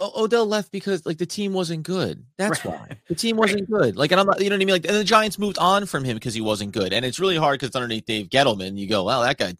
Odell 0.00 0.46
left 0.46 0.70
because 0.70 1.04
like 1.04 1.18
the 1.18 1.26
team 1.26 1.52
wasn't 1.52 1.82
good. 1.82 2.24
That's 2.38 2.64
right. 2.64 2.78
why 2.78 2.96
the 3.08 3.14
team 3.14 3.36
wasn't 3.36 3.68
right. 3.68 3.80
good. 3.80 3.96
Like, 3.96 4.12
and 4.12 4.20
I'm 4.20 4.26
not, 4.26 4.40
you 4.40 4.48
know 4.48 4.54
what 4.54 4.62
I 4.62 4.64
mean. 4.64 4.74
Like, 4.74 4.86
and 4.86 4.96
the 4.96 5.04
Giants 5.04 5.38
moved 5.38 5.58
on 5.58 5.86
from 5.86 6.04
him 6.04 6.16
because 6.16 6.34
he 6.34 6.40
wasn't 6.40 6.72
good, 6.72 6.92
and 6.92 7.04
it's 7.04 7.18
really 7.18 7.36
hard 7.36 7.58
because 7.58 7.74
underneath 7.74 8.06
Dave 8.06 8.28
Gettleman, 8.28 8.78
you 8.78 8.86
go, 8.86 9.04
well, 9.04 9.22
that 9.22 9.36
guy, 9.36 9.54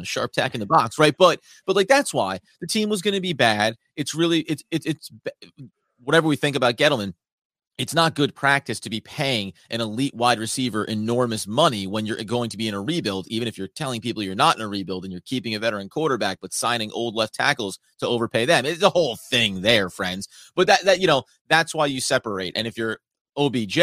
sharp 0.04 0.32
tack 0.32 0.54
in 0.54 0.60
the 0.60 0.66
box, 0.66 0.98
right? 0.98 1.14
But, 1.16 1.40
but 1.66 1.76
like 1.76 1.88
that's 1.88 2.14
why 2.14 2.40
the 2.60 2.66
team 2.66 2.88
was 2.88 3.02
going 3.02 3.14
to 3.14 3.20
be 3.20 3.32
bad. 3.32 3.76
It's 3.96 4.14
really, 4.14 4.40
it's, 4.40 4.62
it's, 4.70 4.86
it's 4.86 5.10
whatever 6.02 6.26
we 6.26 6.36
think 6.36 6.56
about 6.56 6.76
Gettleman 6.76 7.14
it's 7.76 7.94
not 7.94 8.14
good 8.14 8.34
practice 8.34 8.78
to 8.80 8.90
be 8.90 9.00
paying 9.00 9.52
an 9.70 9.80
elite 9.80 10.14
wide 10.14 10.38
receiver 10.38 10.84
enormous 10.84 11.46
money 11.46 11.86
when 11.86 12.06
you're 12.06 12.20
uh, 12.20 12.24
going 12.24 12.48
to 12.50 12.56
be 12.56 12.68
in 12.68 12.74
a 12.74 12.80
rebuild, 12.80 13.26
even 13.28 13.48
if 13.48 13.58
you're 13.58 13.68
telling 13.68 14.00
people 14.00 14.22
you're 14.22 14.34
not 14.34 14.56
in 14.56 14.62
a 14.62 14.68
rebuild 14.68 15.04
and 15.04 15.12
you're 15.12 15.22
keeping 15.22 15.54
a 15.54 15.58
veteran 15.58 15.88
quarterback, 15.88 16.38
but 16.40 16.52
signing 16.52 16.92
old 16.92 17.14
left 17.16 17.34
tackles 17.34 17.78
to 17.98 18.06
overpay 18.06 18.44
them. 18.44 18.64
It's 18.64 18.82
a 18.82 18.90
whole 18.90 19.16
thing 19.16 19.60
there, 19.60 19.90
friends. 19.90 20.28
But 20.54 20.68
that, 20.68 20.84
that, 20.84 21.00
you 21.00 21.06
know, 21.06 21.24
that's 21.48 21.74
why 21.74 21.86
you 21.86 22.00
separate. 22.00 22.52
And 22.56 22.66
if 22.66 22.78
you're 22.78 22.98
OBJ, 23.36 23.78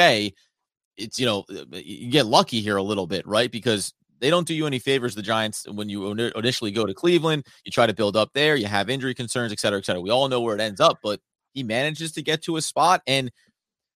it's, 0.98 1.20
you 1.20 1.26
know, 1.26 1.44
uh, 1.50 1.64
uh, 1.74 1.78
you 1.84 2.10
get 2.10 2.26
lucky 2.28 2.62
here 2.62 2.78
a 2.78 2.84
little 2.84 3.08
bit, 3.08 3.28
right? 3.28 3.52
Because 3.52 3.94
they 4.20 4.30
don't 4.30 4.48
do 4.48 4.54
you 4.54 4.68
any 4.68 4.80
favors, 4.80 5.16
the 5.16 5.22
Giants, 5.22 5.66
when 5.70 5.90
you 5.90 6.12
initially 6.12 6.72
go 6.72 6.86
to 6.86 6.94
Cleveland. 6.94 7.46
You 7.66 7.72
try 7.72 7.88
to 7.88 7.94
build 7.94 8.16
up 8.16 8.30
there, 8.34 8.56
you 8.56 8.68
have 8.68 8.90
injury 8.90 9.16
concerns, 9.16 9.52
et 9.52 9.60
cetera, 9.60 9.80
et 9.80 9.86
cetera. 9.86 10.00
We 10.00 10.12
all 10.12 10.30
know 10.30 10.40
where 10.40 10.56
it 10.56 10.62
ends 10.62 10.80
up, 10.80 11.00
but 11.04 11.20
he 11.54 11.64
manages 11.64 12.14
to 12.14 12.22
get 12.22 12.42
to 12.44 12.56
a 12.56 12.62
spot. 12.62 13.02
And 13.08 13.32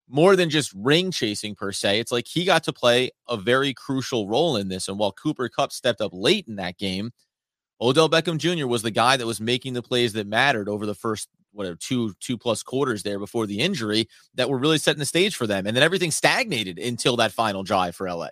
more 0.07 0.35
than 0.35 0.49
just 0.49 0.71
ring 0.75 1.11
chasing 1.11 1.55
per 1.55 1.71
se. 1.71 1.99
It's 1.99 2.11
like 2.11 2.27
he 2.27 2.45
got 2.45 2.63
to 2.65 2.73
play 2.73 3.11
a 3.27 3.37
very 3.37 3.73
crucial 3.73 4.27
role 4.27 4.57
in 4.57 4.67
this. 4.67 4.87
And 4.87 4.99
while 4.99 5.11
Cooper 5.11 5.49
Kupp 5.49 5.71
stepped 5.71 6.01
up 6.01 6.11
late 6.13 6.47
in 6.47 6.57
that 6.57 6.77
game, 6.77 7.11
Odell 7.81 8.09
Beckham 8.09 8.37
Jr. 8.37 8.67
was 8.67 8.81
the 8.81 8.91
guy 8.91 9.17
that 9.17 9.25
was 9.25 9.41
making 9.41 9.73
the 9.73 9.81
plays 9.81 10.13
that 10.13 10.27
mattered 10.27 10.69
over 10.69 10.85
the 10.85 10.95
first 10.95 11.29
whatever 11.51 11.75
two 11.75 12.13
two 12.19 12.37
plus 12.37 12.61
quarters 12.63 13.03
there 13.03 13.17
before 13.17 13.47
the 13.47 13.59
injury 13.59 14.07
that 14.35 14.49
were 14.49 14.57
really 14.57 14.77
setting 14.77 14.99
the 14.99 15.05
stage 15.05 15.35
for 15.35 15.47
them. 15.47 15.65
And 15.65 15.75
then 15.75 15.83
everything 15.83 16.11
stagnated 16.11 16.77
until 16.77 17.17
that 17.17 17.31
final 17.31 17.63
drive 17.63 17.95
for 17.95 18.09
LA. 18.09 18.29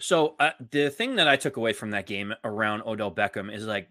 So 0.00 0.34
uh, 0.38 0.50
the 0.70 0.90
thing 0.90 1.16
that 1.16 1.28
I 1.28 1.36
took 1.36 1.56
away 1.56 1.72
from 1.72 1.90
that 1.90 2.06
game 2.06 2.34
around 2.44 2.82
Odell 2.82 3.10
Beckham 3.10 3.52
is 3.52 3.66
like 3.66 3.88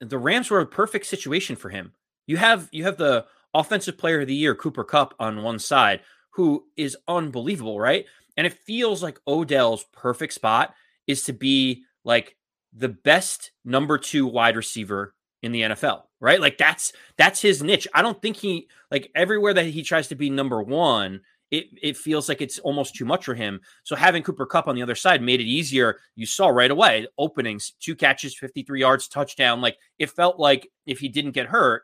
the 0.00 0.18
Rams 0.18 0.50
were 0.50 0.60
a 0.60 0.66
perfect 0.66 1.06
situation 1.06 1.56
for 1.56 1.70
him. 1.70 1.92
You 2.26 2.36
have 2.36 2.68
you 2.72 2.84
have 2.84 2.96
the 2.96 3.26
offensive 3.54 3.98
player 3.98 4.20
of 4.20 4.26
the 4.26 4.34
year 4.34 4.54
Cooper 4.54 4.84
Kupp 4.84 5.14
on 5.18 5.42
one 5.42 5.58
side 5.58 6.00
who 6.38 6.64
is 6.76 6.96
unbelievable, 7.08 7.80
right? 7.80 8.06
And 8.36 8.46
it 8.46 8.52
feels 8.52 9.02
like 9.02 9.18
Odell's 9.26 9.84
perfect 9.92 10.32
spot 10.32 10.72
is 11.08 11.24
to 11.24 11.32
be 11.32 11.82
like 12.04 12.36
the 12.72 12.90
best 12.90 13.50
number 13.64 13.98
2 13.98 14.24
wide 14.24 14.54
receiver 14.54 15.16
in 15.42 15.50
the 15.50 15.62
NFL, 15.62 16.02
right? 16.20 16.40
Like 16.40 16.56
that's 16.56 16.92
that's 17.16 17.42
his 17.42 17.60
niche. 17.60 17.88
I 17.92 18.02
don't 18.02 18.22
think 18.22 18.36
he 18.36 18.68
like 18.92 19.10
everywhere 19.16 19.52
that 19.52 19.64
he 19.64 19.82
tries 19.82 20.06
to 20.08 20.14
be 20.14 20.30
number 20.30 20.62
1, 20.62 21.20
it 21.50 21.66
it 21.82 21.96
feels 21.96 22.28
like 22.28 22.40
it's 22.40 22.60
almost 22.60 22.94
too 22.94 23.04
much 23.04 23.24
for 23.24 23.34
him. 23.34 23.60
So 23.82 23.96
having 23.96 24.22
Cooper 24.22 24.46
Kupp 24.46 24.68
on 24.68 24.76
the 24.76 24.82
other 24.82 24.94
side 24.94 25.20
made 25.20 25.40
it 25.40 25.46
easier. 25.46 25.98
You 26.14 26.24
saw 26.24 26.50
right 26.50 26.70
away 26.70 27.08
openings, 27.18 27.72
two 27.80 27.96
catches, 27.96 28.38
53 28.38 28.78
yards, 28.78 29.08
touchdown. 29.08 29.60
Like 29.60 29.76
it 29.98 30.10
felt 30.10 30.38
like 30.38 30.68
if 30.86 31.00
he 31.00 31.08
didn't 31.08 31.32
get 31.32 31.46
hurt, 31.46 31.82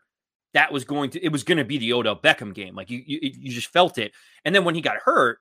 that 0.54 0.73
was 0.73 0.84
going 0.84 1.11
to 1.11 1.25
it 1.25 1.30
was 1.30 1.42
going 1.42 1.58
to 1.58 1.64
be 1.64 1.78
the 1.78 1.92
Odell 1.92 2.16
Beckham 2.16 2.54
game. 2.54 2.75
Like 2.75 2.90
you, 2.90 3.02
you 3.04 3.18
you 3.23 3.52
just 3.52 3.68
felt 3.68 3.99
it. 3.99 4.12
And 4.44 4.54
then 4.54 4.64
when 4.64 4.75
he 4.75 4.80
got 4.80 4.96
hurt, 4.96 5.40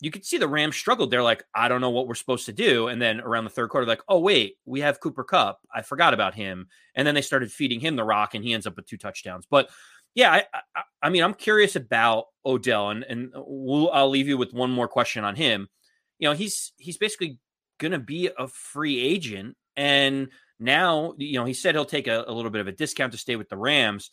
you 0.00 0.10
could 0.10 0.24
see 0.24 0.38
the 0.38 0.48
Rams 0.48 0.76
struggled. 0.76 1.10
They're 1.10 1.22
like, 1.22 1.44
I 1.54 1.68
don't 1.68 1.80
know 1.80 1.90
what 1.90 2.06
we're 2.06 2.14
supposed 2.14 2.46
to 2.46 2.52
do. 2.52 2.88
And 2.88 3.00
then 3.00 3.20
around 3.20 3.44
the 3.44 3.50
third 3.50 3.70
quarter, 3.70 3.86
like, 3.86 4.02
oh 4.08 4.20
wait, 4.20 4.56
we 4.66 4.80
have 4.80 5.00
Cooper 5.00 5.24
Kupp. 5.24 5.60
I 5.74 5.82
forgot 5.82 6.14
about 6.14 6.34
him. 6.34 6.68
And 6.94 7.06
then 7.06 7.14
they 7.14 7.22
started 7.22 7.50
feeding 7.50 7.80
him 7.80 7.96
the 7.96 8.04
rock, 8.04 8.34
and 8.34 8.44
he 8.44 8.52
ends 8.52 8.66
up 8.66 8.76
with 8.76 8.86
two 8.86 8.98
touchdowns. 8.98 9.46
But 9.50 9.70
yeah, 10.14 10.30
I 10.30 10.44
I, 10.74 10.82
I 11.02 11.10
mean, 11.10 11.22
I'm 11.22 11.34
curious 11.34 11.74
about 11.74 12.26
Odell, 12.44 12.90
and 12.90 13.02
and 13.04 13.30
we'll, 13.34 13.90
I'll 13.90 14.10
leave 14.10 14.28
you 14.28 14.36
with 14.36 14.52
one 14.52 14.70
more 14.70 14.88
question 14.88 15.24
on 15.24 15.36
him. 15.36 15.68
You 16.18 16.28
know, 16.28 16.34
he's 16.34 16.72
he's 16.76 16.98
basically 16.98 17.38
going 17.78 17.92
to 17.92 17.98
be 17.98 18.28
a 18.38 18.46
free 18.46 19.00
agent, 19.00 19.56
and 19.74 20.28
now 20.58 21.14
you 21.16 21.38
know 21.38 21.46
he 21.46 21.54
said 21.54 21.74
he'll 21.74 21.86
take 21.86 22.08
a, 22.08 22.24
a 22.26 22.32
little 22.32 22.50
bit 22.50 22.60
of 22.60 22.68
a 22.68 22.72
discount 22.72 23.12
to 23.12 23.18
stay 23.18 23.36
with 23.36 23.48
the 23.48 23.56
Rams 23.56 24.10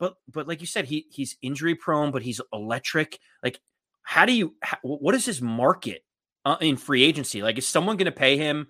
but 0.00 0.16
but 0.32 0.48
like 0.48 0.60
you 0.60 0.66
said, 0.66 0.86
he 0.86 1.06
he's 1.10 1.36
injury 1.42 1.76
prone, 1.76 2.10
but 2.10 2.22
he's 2.22 2.40
electric. 2.52 3.20
Like, 3.44 3.60
how 4.02 4.24
do 4.24 4.32
you? 4.32 4.56
How, 4.62 4.78
what 4.82 5.14
is 5.14 5.26
his 5.26 5.40
market 5.40 6.02
uh, 6.44 6.56
in 6.60 6.76
free 6.76 7.04
agency? 7.04 7.42
Like, 7.42 7.58
is 7.58 7.68
someone 7.68 7.98
going 7.98 8.06
to 8.06 8.12
pay 8.12 8.36
him 8.38 8.66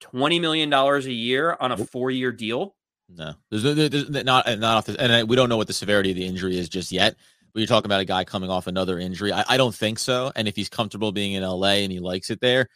twenty 0.00 0.38
million 0.38 0.70
dollars 0.70 1.04
a 1.04 1.12
year 1.12 1.56
on 1.60 1.72
a 1.72 1.76
four 1.76 2.10
year 2.10 2.32
deal? 2.32 2.76
No, 3.10 3.34
there's, 3.50 3.62
there's 3.62 4.08
not 4.10 4.46
not 4.46 4.62
off 4.62 4.86
the, 4.86 4.98
and 5.00 5.28
we 5.28 5.34
don't 5.34 5.48
know 5.48 5.56
what 5.56 5.66
the 5.66 5.72
severity 5.72 6.10
of 6.10 6.16
the 6.16 6.26
injury 6.26 6.56
is 6.56 6.68
just 6.68 6.92
yet. 6.92 7.16
But 7.52 7.60
you're 7.60 7.66
talking 7.66 7.86
about 7.86 8.00
a 8.00 8.04
guy 8.04 8.24
coming 8.24 8.50
off 8.50 8.66
another 8.66 8.98
injury. 8.98 9.32
I, 9.32 9.44
I 9.48 9.56
don't 9.56 9.74
think 9.74 9.98
so. 9.98 10.30
And 10.36 10.46
if 10.46 10.54
he's 10.54 10.68
comfortable 10.68 11.12
being 11.12 11.32
in 11.32 11.42
LA 11.42 11.78
and 11.78 11.90
he 11.90 11.98
likes 11.98 12.30
it 12.30 12.40
there, 12.40 12.68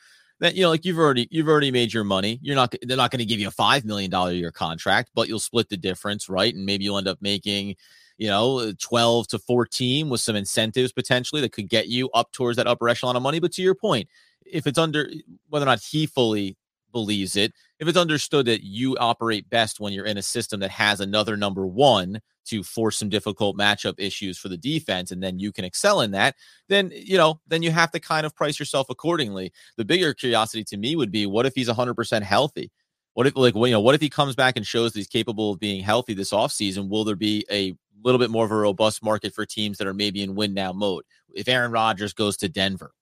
then 0.43 0.57
you 0.57 0.63
know, 0.63 0.71
like 0.71 0.85
you've 0.85 0.99
already 0.99 1.29
you've 1.31 1.47
already 1.47 1.71
made 1.71 1.93
your 1.95 2.03
money. 2.03 2.41
You're 2.43 2.57
not 2.57 2.75
they're 2.83 2.97
not 2.97 3.13
going 3.13 3.21
to 3.21 3.25
give 3.25 3.39
you 3.39 3.47
a 3.47 3.53
five 3.53 3.85
million 3.85 4.11
dollar 4.11 4.33
year 4.33 4.51
contract, 4.51 5.11
but 5.15 5.29
you'll 5.29 5.39
split 5.39 5.69
the 5.69 5.77
difference, 5.77 6.29
right? 6.29 6.53
And 6.53 6.67
maybe 6.67 6.83
you'll 6.85 6.99
end 6.99 7.07
up 7.07 7.19
making 7.23 7.77
you 8.19 8.29
know 8.29 8.59
uh, 8.59 8.73
12 8.81 9.29
to 9.29 9.39
14 9.39 10.09
with 10.11 10.21
some 10.21 10.35
incentives 10.35 10.93
potentially 10.93 11.41
that 11.43 11.53
could 11.53 11.69
get 11.69 11.87
you 11.87 12.11
up 12.11 12.33
towards 12.33 12.57
that 12.57 12.67
upper 12.67 12.89
echelon 12.89 13.15
of 13.15 13.23
money. 13.23 13.39
But 13.39 13.53
to 13.53 13.63
your 13.63 13.77
point, 13.77 14.09
if 14.45 14.67
it's 14.67 14.79
under 14.79 15.09
whether 15.49 15.65
or 15.65 15.67
not 15.67 15.81
he 15.81 16.07
fully 16.07 16.57
believes 16.91 17.37
it, 17.37 17.53
if 17.79 17.87
it's 17.87 17.97
understood 17.97 18.47
that 18.47 18.65
you 18.65 18.97
operate 18.99 19.49
best 19.49 19.79
when 19.79 19.93
you're 19.93 20.07
in 20.07 20.19
a 20.19 20.23
system 20.23 20.59
that 20.59 20.73
has 20.73 20.99
another 20.99 21.37
number 21.37 21.65
one 21.65 22.21
to 22.47 22.63
force 22.63 22.97
some 22.97 23.09
difficult 23.09 23.57
matchup 23.57 23.95
issues 23.99 24.39
for 24.39 24.49
the 24.49 24.57
defense 24.57 25.11
and 25.11 25.23
then 25.23 25.39
you 25.39 25.53
can 25.53 25.65
excel 25.65 26.01
in 26.01 26.11
that 26.11 26.35
then 26.69 26.91
you 26.95 27.17
know 27.17 27.41
then 27.47 27.63
you 27.63 27.71
have 27.71 27.91
to 27.91 28.01
kind 28.01 28.27
of 28.27 28.35
price 28.35 28.59
yourself 28.59 28.87
accordingly. 28.91 29.53
The 29.77 29.85
bigger 29.85 30.15
curiosity 30.15 30.65
to 30.65 30.77
me 30.77 30.97
would 30.97 31.13
be 31.13 31.27
what 31.27 31.47
if 31.47 31.55
he's 31.55 31.69
100% 31.69 32.23
healthy? 32.23 32.71
What 33.15 33.27
if 33.27 33.37
like 33.37 33.55
you 33.55 33.71
know 33.71 33.81
what 33.81 33.95
if 33.95 34.01
he 34.01 34.09
comes 34.09 34.35
back 34.35 34.57
and 34.57 34.67
shows 34.67 34.93
that 34.93 34.99
he's 34.99 35.09
capable 35.09 35.53
of 35.53 35.61
being 35.61 35.83
healthy 35.83 36.15
this 36.15 36.33
offseason? 36.33 36.89
Will 36.89 37.05
there 37.05 37.17
be 37.17 37.45
a 37.51 37.75
little 38.03 38.19
bit 38.19 38.31
more 38.31 38.45
of 38.45 38.51
a 38.51 38.57
robust 38.57 39.03
market 39.03 39.35
for 39.35 39.47
teams 39.47 39.79
that 39.79 39.87
are 39.87 39.95
maybe 39.95 40.23
in 40.23 40.35
win 40.35 40.55
now 40.55 40.73
mode? 40.73 41.05
If 41.35 41.49
aaron 41.49 41.73
rodgers 41.73 42.13
goes 42.13 42.37
to 42.39 42.49
denver 42.49 42.93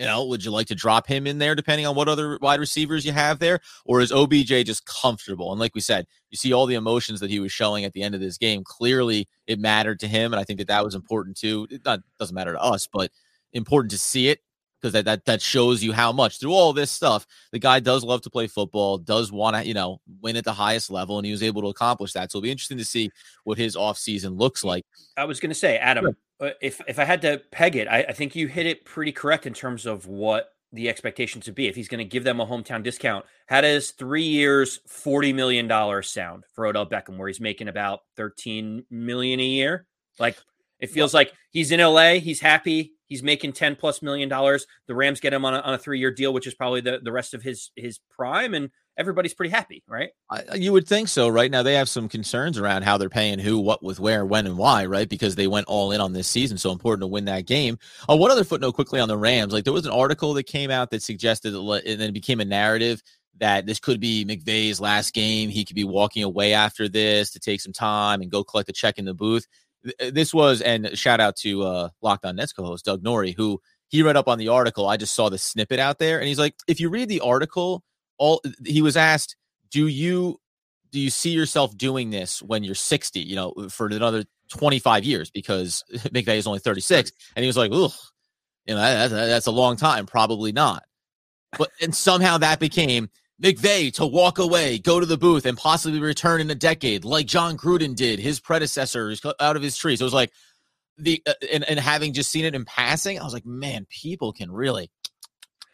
you 0.00 0.06
know, 0.06 0.24
would 0.24 0.42
you 0.42 0.50
like 0.50 0.66
to 0.68 0.74
drop 0.74 1.06
him 1.06 1.26
in 1.26 1.36
there 1.36 1.54
depending 1.54 1.86
on 1.86 1.94
what 1.94 2.08
other 2.08 2.38
wide 2.40 2.58
receivers 2.58 3.04
you 3.04 3.12
have 3.12 3.38
there? 3.38 3.60
Or 3.84 4.00
is 4.00 4.10
OBJ 4.10 4.64
just 4.64 4.86
comfortable? 4.86 5.52
And 5.52 5.60
like 5.60 5.74
we 5.74 5.82
said, 5.82 6.06
you 6.30 6.38
see 6.38 6.54
all 6.54 6.64
the 6.64 6.74
emotions 6.74 7.20
that 7.20 7.28
he 7.28 7.38
was 7.38 7.52
showing 7.52 7.84
at 7.84 7.92
the 7.92 8.02
end 8.02 8.14
of 8.14 8.20
this 8.22 8.38
game. 8.38 8.64
Clearly, 8.64 9.28
it 9.46 9.58
mattered 9.58 10.00
to 10.00 10.08
him. 10.08 10.32
And 10.32 10.40
I 10.40 10.44
think 10.44 10.58
that 10.58 10.68
that 10.68 10.86
was 10.86 10.94
important 10.94 11.36
too. 11.36 11.66
It 11.70 11.84
not, 11.84 12.00
doesn't 12.18 12.34
matter 12.34 12.54
to 12.54 12.60
us, 12.62 12.88
but 12.90 13.10
important 13.52 13.90
to 13.90 13.98
see 13.98 14.28
it 14.30 14.40
because 14.80 14.92
that, 14.92 15.04
that 15.04 15.24
that 15.24 15.42
shows 15.42 15.82
you 15.82 15.92
how 15.92 16.12
much 16.12 16.38
through 16.38 16.52
all 16.52 16.72
this 16.72 16.90
stuff 16.90 17.26
the 17.52 17.58
guy 17.58 17.80
does 17.80 18.04
love 18.04 18.22
to 18.22 18.30
play 18.30 18.46
football 18.46 18.98
does 18.98 19.30
want 19.30 19.56
to 19.56 19.66
you 19.66 19.74
know 19.74 20.00
win 20.20 20.36
at 20.36 20.44
the 20.44 20.52
highest 20.52 20.90
level 20.90 21.18
and 21.18 21.26
he 21.26 21.32
was 21.32 21.42
able 21.42 21.62
to 21.62 21.68
accomplish 21.68 22.12
that 22.12 22.30
so 22.30 22.38
it'll 22.38 22.44
be 22.44 22.50
interesting 22.50 22.78
to 22.78 22.84
see 22.84 23.10
what 23.44 23.58
his 23.58 23.76
offseason 23.76 24.38
looks 24.38 24.64
like 24.64 24.84
i 25.16 25.24
was 25.24 25.40
going 25.40 25.50
to 25.50 25.54
say 25.54 25.76
adam 25.78 26.04
sure. 26.04 26.16
Uh, 26.40 26.50
if 26.62 26.80
if 26.88 26.98
I 26.98 27.04
had 27.04 27.20
to 27.22 27.42
peg 27.50 27.76
it, 27.76 27.86
I, 27.86 27.98
I, 28.08 28.12
think 28.12 28.34
you 28.34 28.46
hit 28.46 28.64
it 28.64 28.86
pretty 28.86 29.12
correct 29.12 29.46
in 29.46 29.52
terms 29.52 29.84
of 29.84 30.06
what 30.06 30.52
the 30.72 30.88
expectations 30.88 31.46
would 31.46 31.54
be. 31.54 31.68
If 31.68 31.76
he's 31.76 31.88
going 31.88 31.98
to 31.98 32.04
give 32.04 32.24
them 32.24 32.40
a 32.40 32.46
hometown 32.46 32.82
discount, 32.82 33.26
how 33.46 33.60
does 33.60 33.90
three 33.90 34.22
years, 34.22 34.80
forty 34.86 35.34
million 35.34 35.68
dollars 35.68 36.08
sound 36.08 36.44
for 36.54 36.66
Odell 36.66 36.86
Beckham, 36.86 37.18
where 37.18 37.28
he's 37.28 37.40
making 37.40 37.68
about 37.68 38.00
thirteen 38.16 38.86
million 38.90 39.38
a 39.38 39.44
year? 39.44 39.86
Like 40.18 40.38
it 40.80 40.90
feels 40.90 41.14
like 41.14 41.32
he's 41.50 41.70
in 41.70 41.80
LA, 41.80 42.14
he's 42.14 42.40
happy, 42.40 42.92
he's 43.06 43.22
making 43.22 43.52
ten 43.52 43.76
plus 43.76 44.02
million 44.02 44.28
dollars. 44.28 44.66
The 44.86 44.94
Rams 44.94 45.20
get 45.20 45.32
him 45.32 45.44
on 45.44 45.54
a, 45.54 45.60
on 45.60 45.74
a 45.74 45.78
three 45.78 45.98
year 45.98 46.10
deal, 46.10 46.32
which 46.32 46.46
is 46.46 46.54
probably 46.54 46.80
the 46.80 47.00
the 47.02 47.12
rest 47.12 47.34
of 47.34 47.42
his 47.42 47.70
his 47.76 48.00
prime, 48.16 48.54
and 48.54 48.70
everybody's 48.96 49.34
pretty 49.34 49.50
happy, 49.50 49.82
right? 49.88 50.10
I, 50.30 50.54
you 50.54 50.72
would 50.72 50.86
think 50.86 51.08
so, 51.08 51.28
right? 51.28 51.50
Now 51.50 51.62
they 51.62 51.74
have 51.74 51.88
some 51.88 52.08
concerns 52.08 52.58
around 52.58 52.82
how 52.82 52.98
they're 52.98 53.08
paying 53.08 53.38
who, 53.38 53.58
what, 53.58 53.82
with 53.82 53.98
where, 53.98 54.26
when, 54.26 54.46
and 54.46 54.58
why, 54.58 54.84
right? 54.84 55.08
Because 55.08 55.34
they 55.34 55.46
went 55.46 55.66
all 55.68 55.90
in 55.92 56.00
on 56.00 56.12
this 56.12 56.28
season, 56.28 56.58
so 56.58 56.70
important 56.70 57.02
to 57.02 57.06
win 57.06 57.24
that 57.24 57.46
game. 57.46 57.78
Uh, 58.08 58.16
one 58.16 58.30
other 58.30 58.44
footnote 58.44 58.72
quickly 58.72 59.00
on 59.00 59.08
the 59.08 59.16
Rams, 59.16 59.52
like 59.52 59.64
there 59.64 59.72
was 59.72 59.86
an 59.86 59.92
article 59.92 60.34
that 60.34 60.44
came 60.44 60.70
out 60.70 60.90
that 60.90 61.02
suggested, 61.02 61.54
and 61.54 62.00
then 62.00 62.10
it 62.10 62.12
became 62.12 62.40
a 62.40 62.44
narrative 62.44 63.02
that 63.38 63.64
this 63.64 63.80
could 63.80 64.00
be 64.00 64.24
McVay's 64.24 64.80
last 64.80 65.14
game. 65.14 65.48
He 65.48 65.64
could 65.64 65.76
be 65.76 65.84
walking 65.84 66.22
away 66.22 66.52
after 66.52 66.88
this 66.88 67.30
to 67.30 67.40
take 67.40 67.60
some 67.62 67.72
time 67.72 68.20
and 68.20 68.30
go 68.30 68.44
collect 68.44 68.68
a 68.68 68.72
check 68.72 68.98
in 68.98 69.06
the 69.06 69.14
booth. 69.14 69.46
Uh, 69.86 70.10
this 70.12 70.34
was, 70.34 70.60
and 70.60 70.96
shout 70.96 71.20
out 71.20 71.36
to 71.36 71.62
uh, 71.62 71.88
Locked 72.02 72.24
On 72.24 72.36
Nets 72.36 72.52
co-host 72.52 72.84
Doug 72.84 73.02
Norrie, 73.02 73.32
who 73.32 73.60
he 73.88 74.02
read 74.02 74.16
up 74.16 74.28
on 74.28 74.38
the 74.38 74.48
article. 74.48 74.88
I 74.88 74.96
just 74.96 75.14
saw 75.14 75.28
the 75.28 75.38
snippet 75.38 75.78
out 75.80 75.98
there, 75.98 76.18
and 76.18 76.28
he's 76.28 76.38
like, 76.38 76.54
if 76.68 76.80
you 76.80 76.88
read 76.88 77.08
the 77.08 77.20
article 77.20 77.82
all 78.20 78.42
he 78.64 78.82
was 78.82 78.96
asked, 78.96 79.34
do 79.70 79.88
you 79.88 80.38
do 80.92 81.00
you 81.00 81.10
see 81.10 81.30
yourself 81.30 81.76
doing 81.76 82.10
this 82.10 82.42
when 82.42 82.62
you're 82.62 82.74
60, 82.74 83.20
you 83.20 83.34
know, 83.34 83.54
for 83.70 83.86
another 83.86 84.24
25 84.50 85.04
years 85.04 85.30
because 85.30 85.82
McVay 85.92 86.36
is 86.36 86.46
only 86.46 86.58
36 86.58 87.10
and 87.34 87.42
he 87.42 87.46
was 87.46 87.56
like, 87.56 87.72
"Ugh, 87.72 87.92
you 88.66 88.74
know, 88.74 88.80
that, 88.80 89.08
that's 89.08 89.46
a 89.46 89.52
long 89.52 89.76
time, 89.76 90.06
probably 90.06 90.52
not." 90.52 90.84
But 91.58 91.70
and 91.80 91.94
somehow 91.94 92.38
that 92.38 92.60
became 92.60 93.08
McVay 93.42 93.92
to 93.94 94.06
walk 94.06 94.38
away, 94.38 94.78
go 94.78 95.00
to 95.00 95.06
the 95.06 95.16
booth, 95.16 95.46
and 95.46 95.56
possibly 95.56 95.98
return 95.98 96.40
in 96.40 96.50
a 96.50 96.54
decade, 96.54 97.04
like 97.04 97.26
Jon 97.26 97.56
Gruden 97.56 97.96
did, 97.96 98.18
his 98.18 98.38
predecessor 98.38 99.14
out 99.40 99.56
of 99.56 99.62
his 99.62 99.76
tree. 99.76 99.96
So 99.96 100.04
it 100.04 100.06
was 100.06 100.14
like 100.14 100.30
the 100.98 101.22
uh, 101.26 101.32
and, 101.52 101.64
and 101.64 101.80
having 101.80 102.12
just 102.12 102.30
seen 102.30 102.44
it 102.44 102.54
in 102.54 102.64
passing, 102.64 103.18
I 103.18 103.24
was 103.24 103.32
like, 103.32 103.46
man, 103.46 103.86
people 103.88 104.32
can 104.32 104.50
really 104.50 104.90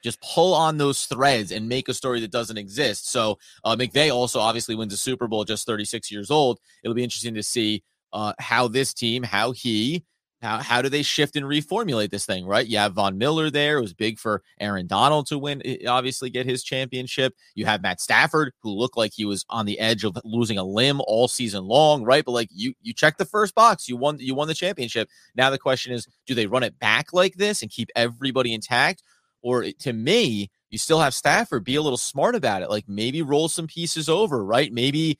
just 0.04 0.20
pull 0.22 0.54
on 0.54 0.78
those 0.78 1.06
threads 1.06 1.50
and 1.50 1.68
make 1.68 1.88
a 1.88 1.94
story 1.94 2.20
that 2.20 2.30
doesn't 2.30 2.56
exist. 2.56 3.10
So 3.10 3.38
uh, 3.64 3.74
McVay 3.74 4.14
also 4.14 4.38
obviously 4.38 4.76
wins 4.76 4.92
a 4.92 4.96
Super 4.96 5.26
Bowl 5.26 5.44
just 5.44 5.66
36 5.66 6.12
years 6.12 6.30
old. 6.30 6.60
It'll 6.84 6.94
be 6.94 7.02
interesting 7.02 7.34
to 7.34 7.42
see 7.42 7.82
uh, 8.12 8.32
how 8.38 8.68
this 8.68 8.94
team, 8.94 9.24
how 9.24 9.50
he, 9.50 10.04
how 10.46 10.58
how 10.58 10.80
do 10.80 10.88
they 10.88 11.02
shift 11.02 11.36
and 11.36 11.44
reformulate 11.44 12.10
this 12.10 12.24
thing, 12.24 12.46
right? 12.46 12.66
You 12.66 12.78
have 12.78 12.94
Von 12.94 13.18
Miller 13.18 13.50
there. 13.50 13.78
It 13.78 13.82
was 13.82 13.94
big 13.94 14.18
for 14.18 14.42
Aaron 14.60 14.86
Donald 14.86 15.26
to 15.26 15.38
win, 15.38 15.62
obviously 15.86 16.30
get 16.30 16.46
his 16.46 16.62
championship. 16.62 17.34
You 17.54 17.66
have 17.66 17.82
Matt 17.82 18.00
Stafford, 18.00 18.52
who 18.62 18.70
looked 18.70 18.96
like 18.96 19.12
he 19.14 19.24
was 19.24 19.44
on 19.50 19.66
the 19.66 19.78
edge 19.78 20.04
of 20.04 20.16
losing 20.24 20.58
a 20.58 20.64
limb 20.64 21.00
all 21.06 21.28
season 21.28 21.64
long, 21.64 22.04
right? 22.04 22.24
But 22.24 22.32
like 22.32 22.48
you, 22.52 22.74
you 22.80 22.94
check 22.94 23.18
the 23.18 23.24
first 23.24 23.54
box, 23.54 23.88
you 23.88 23.96
won, 23.96 24.18
you 24.20 24.34
won 24.34 24.48
the 24.48 24.54
championship. 24.54 25.08
Now 25.34 25.50
the 25.50 25.58
question 25.58 25.92
is, 25.92 26.06
do 26.26 26.34
they 26.34 26.46
run 26.46 26.62
it 26.62 26.78
back 26.78 27.12
like 27.12 27.34
this 27.34 27.62
and 27.62 27.70
keep 27.70 27.90
everybody 27.96 28.54
intact, 28.54 29.02
or 29.42 29.64
to 29.80 29.92
me, 29.92 30.50
you 30.70 30.78
still 30.78 31.00
have 31.00 31.14
Stafford 31.14 31.64
be 31.64 31.76
a 31.76 31.82
little 31.82 31.96
smart 31.96 32.34
about 32.34 32.62
it. 32.62 32.70
Like 32.70 32.88
maybe 32.88 33.22
roll 33.22 33.48
some 33.48 33.66
pieces 33.66 34.08
over, 34.08 34.44
right? 34.44 34.72
Maybe 34.72 35.18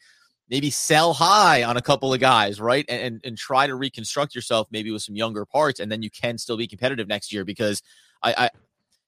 maybe 0.49 0.71
sell 0.71 1.12
high 1.12 1.62
on 1.65 1.76
a 1.76 1.83
couple 1.83 2.12
of 2.12 2.21
guys, 2.21 2.61
right? 2.61 2.85
And, 2.88 3.03
and, 3.03 3.21
and 3.25 3.38
try 3.38 3.67
to 3.67 3.75
reconstruct 3.75 4.35
yourself 4.35 4.69
maybe 4.71 4.91
with 4.91 5.03
some 5.03 5.17
younger 5.17 5.45
parts, 5.45 5.81
and 5.81 5.91
then 5.91 6.03
you 6.03 6.11
can 6.11 6.38
still 6.38 6.57
be 6.57 6.67
competitive 6.67 7.09
next 7.09 7.33
year. 7.33 7.45
Because 7.45 7.83
I 8.23 8.50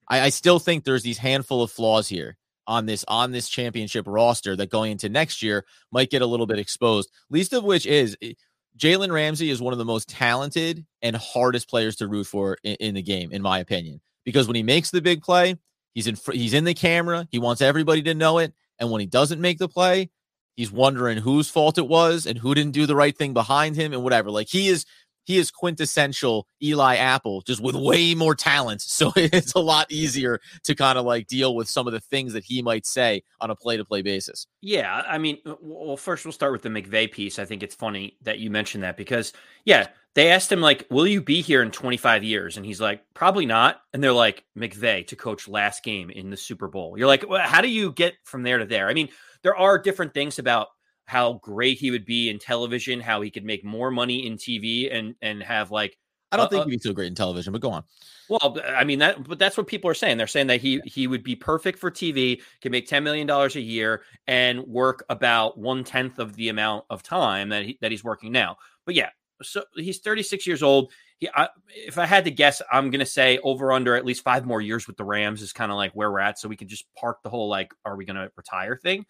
I 0.08 0.20
I 0.20 0.28
still 0.30 0.58
think 0.58 0.84
there's 0.84 1.02
these 1.02 1.18
handful 1.18 1.62
of 1.62 1.70
flaws 1.70 2.08
here 2.08 2.36
on 2.66 2.86
this 2.86 3.04
on 3.08 3.32
this 3.32 3.48
championship 3.48 4.04
roster 4.06 4.56
that 4.56 4.70
going 4.70 4.92
into 4.92 5.08
next 5.08 5.42
year 5.42 5.64
might 5.90 6.10
get 6.10 6.22
a 6.22 6.26
little 6.26 6.46
bit 6.46 6.58
exposed. 6.58 7.10
Least 7.30 7.52
of 7.52 7.64
which 7.64 7.86
is 7.86 8.16
eh, 8.22 8.32
Jalen 8.76 9.12
Ramsey 9.12 9.50
is 9.50 9.60
one 9.60 9.72
of 9.72 9.78
the 9.78 9.84
most 9.84 10.08
talented 10.08 10.86
and 11.02 11.16
hardest 11.16 11.68
players 11.68 11.96
to 11.96 12.08
root 12.08 12.26
for 12.26 12.58
in, 12.62 12.74
in 12.74 12.94
the 12.94 13.02
game, 13.02 13.32
in 13.32 13.42
my 13.42 13.58
opinion 13.58 14.00
because 14.28 14.46
when 14.46 14.56
he 14.56 14.62
makes 14.62 14.90
the 14.90 15.00
big 15.00 15.22
play, 15.22 15.56
he's 15.94 16.06
in 16.06 16.14
he's 16.34 16.52
in 16.52 16.64
the 16.64 16.74
camera. 16.74 17.26
He 17.30 17.38
wants 17.38 17.62
everybody 17.62 18.02
to 18.02 18.12
know 18.12 18.36
it, 18.36 18.52
and 18.78 18.90
when 18.90 19.00
he 19.00 19.06
doesn't 19.06 19.40
make 19.40 19.56
the 19.56 19.70
play, 19.70 20.10
he's 20.58 20.72
wondering 20.72 21.18
whose 21.18 21.48
fault 21.48 21.78
it 21.78 21.86
was 21.86 22.26
and 22.26 22.36
who 22.36 22.52
didn't 22.52 22.72
do 22.72 22.84
the 22.84 22.96
right 22.96 23.16
thing 23.16 23.32
behind 23.32 23.76
him 23.76 23.92
and 23.92 24.02
whatever. 24.02 24.28
Like 24.28 24.48
he 24.48 24.66
is 24.66 24.84
he 25.22 25.38
is 25.38 25.50
quintessential 25.50 26.48
Eli 26.60 26.96
Apple, 26.96 27.42
just 27.42 27.62
with 27.62 27.76
way 27.76 28.14
more 28.14 28.34
talent. 28.34 28.80
So 28.80 29.12
it's 29.16 29.52
a 29.54 29.60
lot 29.60 29.92
easier 29.92 30.40
to 30.64 30.74
kind 30.74 30.98
of 30.98 31.04
like 31.04 31.28
deal 31.28 31.54
with 31.54 31.68
some 31.68 31.86
of 31.86 31.92
the 31.92 32.00
things 32.00 32.32
that 32.32 32.42
he 32.42 32.60
might 32.60 32.86
say 32.86 33.22
on 33.40 33.50
a 33.50 33.54
play 33.54 33.76
to 33.76 33.84
play 33.84 34.02
basis. 34.02 34.48
Yeah. 34.62 35.02
I 35.06 35.18
mean, 35.18 35.38
uh, 35.46 35.54
well, 35.60 35.96
first 35.96 36.24
we'll 36.24 36.32
start 36.32 36.50
with 36.50 36.62
the 36.62 36.70
McVay 36.70 37.12
piece. 37.12 37.38
I 37.38 37.44
think 37.44 37.62
it's 37.62 37.74
funny 37.74 38.16
that 38.22 38.40
you 38.40 38.50
mentioned 38.50 38.82
that 38.82 38.96
because, 38.96 39.32
yeah, 39.64 39.88
they 40.14 40.32
asked 40.32 40.50
him, 40.50 40.60
like, 40.60 40.86
will 40.90 41.06
you 41.06 41.22
be 41.22 41.42
here 41.42 41.62
in 41.62 41.70
25 41.70 42.24
years? 42.24 42.56
And 42.56 42.66
he's 42.66 42.80
like, 42.80 43.04
probably 43.14 43.46
not. 43.46 43.82
And 43.92 44.02
they're 44.02 44.12
like, 44.12 44.44
McVay 44.58 45.06
to 45.08 45.14
coach 45.14 45.46
last 45.46 45.84
game 45.84 46.10
in 46.10 46.30
the 46.30 46.36
Super 46.36 46.66
Bowl. 46.66 46.98
You're 46.98 47.06
like, 47.06 47.28
well, 47.28 47.46
how 47.46 47.60
do 47.60 47.68
you 47.68 47.92
get 47.92 48.14
from 48.24 48.42
there 48.42 48.58
to 48.58 48.64
there? 48.64 48.88
I 48.88 48.94
mean, 48.94 49.10
there 49.42 49.56
are 49.56 49.78
different 49.78 50.14
things 50.14 50.38
about 50.38 50.68
how 51.04 51.34
great 51.34 51.78
he 51.78 51.90
would 51.90 52.04
be 52.04 52.28
in 52.28 52.38
television, 52.38 53.00
how 53.00 53.22
he 53.22 53.30
could 53.30 53.44
make 53.44 53.64
more 53.64 53.90
money 53.90 54.26
in 54.26 54.36
TV 54.36 54.94
and 54.94 55.14
and 55.22 55.42
have 55.42 55.70
like 55.70 55.96
I 56.30 56.36
don't 56.36 56.46
uh, 56.46 56.48
think 56.50 56.64
he'd 56.64 56.70
be 56.72 56.78
so 56.78 56.92
great 56.92 57.06
in 57.06 57.14
television, 57.14 57.52
but 57.52 57.62
go 57.62 57.70
on. 57.70 57.84
Well, 58.28 58.58
I 58.66 58.84
mean 58.84 58.98
that, 58.98 59.26
but 59.26 59.38
that's 59.38 59.56
what 59.56 59.66
people 59.66 59.90
are 59.90 59.94
saying. 59.94 60.18
They're 60.18 60.26
saying 60.26 60.48
that 60.48 60.60
he 60.60 60.80
he 60.84 61.06
would 61.06 61.22
be 61.22 61.34
perfect 61.34 61.78
for 61.78 61.90
TV, 61.90 62.42
can 62.60 62.70
make 62.70 62.86
ten 62.86 63.02
million 63.02 63.26
dollars 63.26 63.56
a 63.56 63.60
year, 63.60 64.02
and 64.26 64.60
work 64.66 65.04
about 65.08 65.56
one 65.56 65.84
tenth 65.84 66.18
of 66.18 66.36
the 66.36 66.50
amount 66.50 66.84
of 66.90 67.02
time 67.02 67.48
that 67.48 67.64
he, 67.64 67.78
that 67.80 67.90
he's 67.90 68.04
working 68.04 68.30
now. 68.30 68.56
But 68.84 68.94
yeah, 68.94 69.08
so 69.42 69.62
he's 69.76 69.98
thirty 69.98 70.22
six 70.22 70.46
years 70.46 70.62
old. 70.62 70.92
He, 71.18 71.28
I, 71.34 71.48
if 71.68 71.98
I 71.98 72.06
had 72.06 72.24
to 72.24 72.30
guess, 72.30 72.62
I'm 72.72 72.90
gonna 72.90 73.06
say 73.06 73.38
over 73.38 73.72
under 73.72 73.96
at 73.96 74.04
least 74.04 74.22
five 74.22 74.46
more 74.46 74.60
years 74.60 74.86
with 74.86 74.96
the 74.96 75.04
Rams 75.04 75.42
is 75.42 75.52
kind 75.52 75.72
of 75.72 75.76
like 75.76 75.92
where 75.92 76.10
we're 76.10 76.20
at. 76.20 76.38
So 76.38 76.48
we 76.48 76.56
can 76.56 76.68
just 76.68 76.86
park 76.94 77.18
the 77.22 77.30
whole 77.30 77.48
like, 77.48 77.72
are 77.84 77.96
we 77.96 78.04
gonna 78.04 78.30
retire 78.36 78.76
thing? 78.76 79.04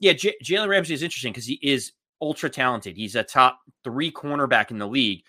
yeah, 0.00 0.12
J- 0.12 0.36
Jalen 0.42 0.68
Ramsey 0.68 0.94
is 0.94 1.02
interesting 1.02 1.32
because 1.32 1.46
he 1.46 1.58
is 1.62 1.92
ultra 2.20 2.50
talented. 2.50 2.96
He's 2.96 3.16
a 3.16 3.22
top 3.22 3.60
three 3.84 4.10
cornerback 4.10 4.70
in 4.70 4.78
the 4.78 4.86
league. 4.86 5.22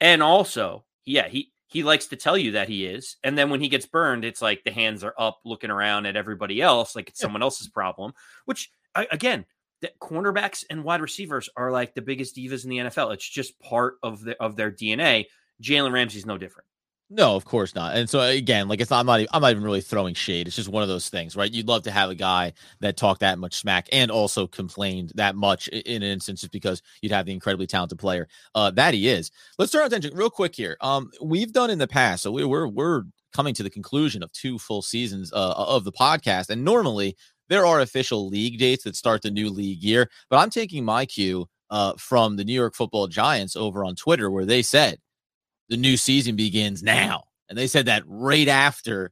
And 0.00 0.22
also, 0.22 0.84
yeah, 1.04 1.28
he 1.28 1.52
he 1.66 1.82
likes 1.82 2.06
to 2.06 2.16
tell 2.16 2.36
you 2.36 2.52
that 2.52 2.68
he 2.68 2.84
is. 2.84 3.16
And 3.24 3.36
then 3.36 3.48
when 3.48 3.60
he 3.60 3.68
gets 3.68 3.86
burned, 3.86 4.24
it's 4.24 4.42
like 4.42 4.62
the 4.62 4.70
hands 4.70 5.02
are 5.02 5.14
up 5.18 5.40
looking 5.44 5.70
around 5.70 6.06
at 6.06 6.16
everybody 6.16 6.60
else, 6.60 6.94
like 6.94 7.08
it's 7.08 7.20
yeah. 7.20 7.24
someone 7.24 7.42
else's 7.42 7.68
problem, 7.68 8.12
which 8.44 8.70
again, 8.94 9.46
that 9.82 9.98
cornerbacks 9.98 10.64
and 10.70 10.82
wide 10.82 11.00
receivers 11.00 11.48
are 11.56 11.70
like 11.70 11.94
the 11.94 12.02
biggest 12.02 12.36
divas 12.36 12.64
in 12.64 12.70
the 12.70 12.78
NFL. 12.78 13.12
It's 13.12 13.28
just 13.28 13.58
part 13.60 13.96
of 14.02 14.22
the 14.24 14.40
of 14.42 14.56
their 14.56 14.70
DNA. 14.70 15.26
Jalen 15.62 15.92
Ramsey's 15.92 16.26
no 16.26 16.38
different. 16.38 16.66
No, 17.14 17.36
of 17.36 17.44
course 17.44 17.74
not. 17.74 17.94
And 17.94 18.08
so 18.08 18.20
again, 18.20 18.68
like 18.68 18.80
it's 18.80 18.90
not, 18.90 19.00
I'm 19.00 19.06
not, 19.06 19.20
I'm 19.32 19.42
not 19.42 19.50
even 19.50 19.62
really 19.62 19.82
throwing 19.82 20.14
shade. 20.14 20.46
It's 20.46 20.56
just 20.56 20.70
one 20.70 20.82
of 20.82 20.88
those 20.88 21.10
things, 21.10 21.36
right? 21.36 21.52
You'd 21.52 21.68
love 21.68 21.82
to 21.82 21.90
have 21.90 22.08
a 22.08 22.14
guy 22.14 22.54
that 22.80 22.96
talked 22.96 23.20
that 23.20 23.38
much 23.38 23.54
smack 23.54 23.86
and 23.92 24.10
also 24.10 24.46
complained 24.46 25.12
that 25.16 25.36
much 25.36 25.68
in 25.68 26.02
an 26.02 26.08
instance, 26.08 26.40
just 26.40 26.52
because 26.52 26.80
you'd 27.02 27.12
have 27.12 27.26
the 27.26 27.34
incredibly 27.34 27.66
talented 27.66 27.98
player 27.98 28.28
uh, 28.54 28.70
that 28.70 28.94
he 28.94 29.08
is. 29.08 29.30
Let's 29.58 29.72
turn 29.72 29.82
our 29.82 29.88
attention 29.88 30.16
real 30.16 30.30
quick 30.30 30.56
here. 30.56 30.78
Um, 30.80 31.10
we've 31.20 31.52
done 31.52 31.68
in 31.68 31.78
the 31.78 31.86
past, 31.86 32.22
so 32.22 32.32
we, 32.32 32.46
we're 32.46 32.66
we're 32.66 33.02
coming 33.34 33.52
to 33.54 33.62
the 33.62 33.70
conclusion 33.70 34.22
of 34.22 34.32
two 34.32 34.58
full 34.58 34.80
seasons 34.80 35.32
uh, 35.34 35.54
of 35.56 35.84
the 35.84 35.92
podcast, 35.92 36.48
and 36.48 36.64
normally 36.64 37.14
there 37.52 37.66
are 37.66 37.80
official 37.80 38.28
league 38.28 38.58
dates 38.58 38.84
that 38.84 38.96
start 38.96 39.20
the 39.20 39.30
new 39.30 39.50
league 39.50 39.82
year, 39.82 40.08
but 40.30 40.38
I'm 40.38 40.48
taking 40.48 40.86
my 40.86 41.04
cue 41.04 41.46
uh, 41.68 41.92
from 41.98 42.36
the 42.36 42.44
New 42.44 42.54
York 42.54 42.74
Football 42.74 43.08
Giants 43.08 43.56
over 43.56 43.84
on 43.84 43.94
Twitter, 43.94 44.30
where 44.30 44.46
they 44.46 44.62
said 44.62 44.96
the 45.68 45.76
new 45.76 45.98
season 45.98 46.34
begins 46.34 46.82
now. 46.82 47.24
And 47.50 47.58
they 47.58 47.66
said 47.66 47.84
that 47.86 48.04
right 48.06 48.48
after 48.48 49.10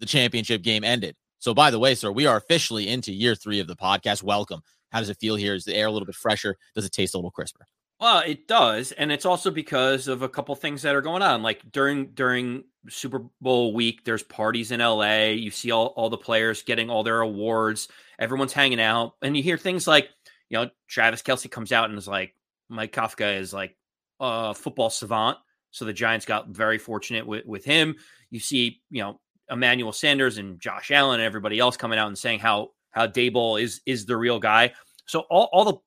the 0.00 0.06
championship 0.06 0.62
game 0.62 0.82
ended. 0.82 1.14
So, 1.38 1.54
by 1.54 1.70
the 1.70 1.78
way, 1.78 1.94
sir, 1.94 2.10
we 2.10 2.26
are 2.26 2.36
officially 2.36 2.88
into 2.88 3.12
year 3.12 3.36
three 3.36 3.60
of 3.60 3.68
the 3.68 3.76
podcast. 3.76 4.24
Welcome. 4.24 4.62
How 4.90 4.98
does 4.98 5.08
it 5.08 5.18
feel 5.20 5.36
here? 5.36 5.54
Is 5.54 5.64
the 5.64 5.76
air 5.76 5.86
a 5.86 5.92
little 5.92 6.06
bit 6.06 6.16
fresher? 6.16 6.56
Does 6.74 6.84
it 6.84 6.90
taste 6.90 7.14
a 7.14 7.18
little 7.18 7.30
crisper? 7.30 7.64
Well, 8.00 8.22
it 8.24 8.46
does, 8.46 8.92
and 8.92 9.10
it's 9.10 9.26
also 9.26 9.50
because 9.50 10.06
of 10.06 10.22
a 10.22 10.28
couple 10.28 10.54
things 10.54 10.82
that 10.82 10.94
are 10.94 11.00
going 11.00 11.22
on. 11.22 11.42
Like 11.42 11.62
during 11.72 12.12
during 12.12 12.62
Super 12.88 13.24
Bowl 13.40 13.74
week, 13.74 14.04
there's 14.04 14.22
parties 14.22 14.70
in 14.70 14.78
LA. 14.78 15.30
You 15.30 15.50
see 15.50 15.72
all, 15.72 15.88
all 15.96 16.08
the 16.08 16.16
players 16.16 16.62
getting 16.62 16.90
all 16.90 17.02
their 17.02 17.20
awards. 17.20 17.88
Everyone's 18.20 18.52
hanging 18.52 18.80
out, 18.80 19.14
and 19.20 19.36
you 19.36 19.42
hear 19.42 19.58
things 19.58 19.88
like, 19.88 20.10
you 20.48 20.58
know, 20.58 20.70
Travis 20.86 21.22
Kelce 21.22 21.50
comes 21.50 21.72
out 21.72 21.90
and 21.90 21.98
is 21.98 22.06
like, 22.06 22.34
Mike 22.68 22.92
Kafka 22.92 23.36
is 23.36 23.52
like 23.52 23.76
a 24.20 24.54
football 24.54 24.90
savant. 24.90 25.38
So 25.72 25.84
the 25.84 25.92
Giants 25.92 26.24
got 26.24 26.48
very 26.48 26.78
fortunate 26.78 27.26
with, 27.26 27.46
with 27.46 27.64
him. 27.64 27.96
You 28.30 28.38
see, 28.38 28.80
you 28.90 29.02
know, 29.02 29.20
Emmanuel 29.50 29.92
Sanders 29.92 30.38
and 30.38 30.60
Josh 30.60 30.92
Allen 30.92 31.18
and 31.18 31.26
everybody 31.26 31.58
else 31.58 31.76
coming 31.76 31.98
out 31.98 32.08
and 32.08 32.18
saying 32.18 32.38
how 32.38 32.70
how 32.90 33.08
Daboll 33.08 33.60
is 33.60 33.80
is 33.86 34.06
the 34.06 34.16
real 34.16 34.38
guy. 34.38 34.72
So 35.06 35.20
all, 35.30 35.48
all 35.52 35.64
the 35.64 35.78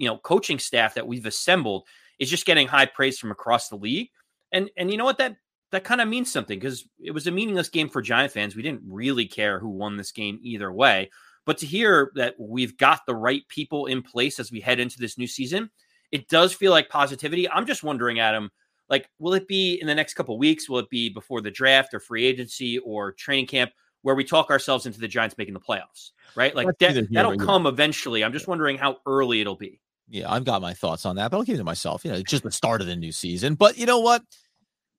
you 0.00 0.08
know 0.08 0.18
coaching 0.18 0.58
staff 0.58 0.94
that 0.94 1.06
we've 1.06 1.26
assembled 1.26 1.86
is 2.18 2.30
just 2.30 2.46
getting 2.46 2.66
high 2.66 2.86
praise 2.86 3.18
from 3.18 3.30
across 3.30 3.68
the 3.68 3.76
league. 3.76 4.08
And 4.52 4.70
and 4.76 4.90
you 4.90 4.96
know 4.96 5.04
what 5.04 5.18
that 5.18 5.36
that 5.70 5.84
kind 5.84 6.00
of 6.00 6.08
means 6.08 6.32
something 6.32 6.58
because 6.58 6.84
it 6.98 7.12
was 7.12 7.26
a 7.26 7.30
meaningless 7.30 7.68
game 7.68 7.88
for 7.88 8.02
Giant 8.02 8.32
fans. 8.32 8.56
We 8.56 8.62
didn't 8.62 8.82
really 8.84 9.26
care 9.26 9.60
who 9.60 9.68
won 9.68 9.96
this 9.96 10.10
game 10.10 10.40
either 10.42 10.72
way. 10.72 11.10
But 11.46 11.58
to 11.58 11.66
hear 11.66 12.10
that 12.16 12.34
we've 12.38 12.76
got 12.76 13.06
the 13.06 13.14
right 13.14 13.46
people 13.48 13.86
in 13.86 14.02
place 14.02 14.40
as 14.40 14.50
we 14.50 14.60
head 14.60 14.80
into 14.80 14.98
this 14.98 15.16
new 15.16 15.26
season, 15.26 15.70
it 16.10 16.28
does 16.28 16.52
feel 16.52 16.72
like 16.72 16.88
positivity. 16.88 17.48
I'm 17.48 17.66
just 17.66 17.82
wondering, 17.84 18.18
Adam, 18.18 18.50
like 18.90 19.08
will 19.18 19.34
it 19.34 19.46
be 19.46 19.74
in 19.80 19.86
the 19.86 19.94
next 19.94 20.14
couple 20.14 20.36
weeks 20.36 20.68
will 20.68 20.80
it 20.80 20.90
be 20.90 21.08
before 21.08 21.40
the 21.40 21.50
draft 21.50 21.94
or 21.94 22.00
free 22.00 22.26
agency 22.26 22.78
or 22.78 23.12
training 23.12 23.46
camp 23.46 23.70
where 24.02 24.14
we 24.14 24.24
talk 24.24 24.50
ourselves 24.50 24.86
into 24.86 24.98
the 24.98 25.08
giants 25.08 25.36
making 25.38 25.54
the 25.54 25.60
playoffs 25.60 26.10
right 26.34 26.54
like 26.54 26.66
that, 26.80 27.08
that'll 27.10 27.38
come 27.38 27.66
eventually 27.66 28.24
i'm 28.24 28.32
just 28.32 28.48
wondering 28.48 28.76
how 28.76 28.96
early 29.06 29.40
it'll 29.40 29.56
be 29.56 29.80
yeah 30.10 30.30
i've 30.30 30.44
got 30.44 30.60
my 30.60 30.74
thoughts 30.74 31.06
on 31.06 31.16
that 31.16 31.30
but 31.30 31.38
i'll 31.38 31.44
keep 31.44 31.54
it 31.54 31.58
to 31.58 31.64
myself 31.64 32.04
you 32.04 32.10
know 32.10 32.16
it's 32.16 32.30
just 32.30 32.42
the 32.42 32.52
start 32.52 32.80
of 32.80 32.86
the 32.86 32.96
new 32.96 33.12
season 33.12 33.54
but 33.54 33.78
you 33.78 33.86
know 33.86 34.00
what 34.00 34.22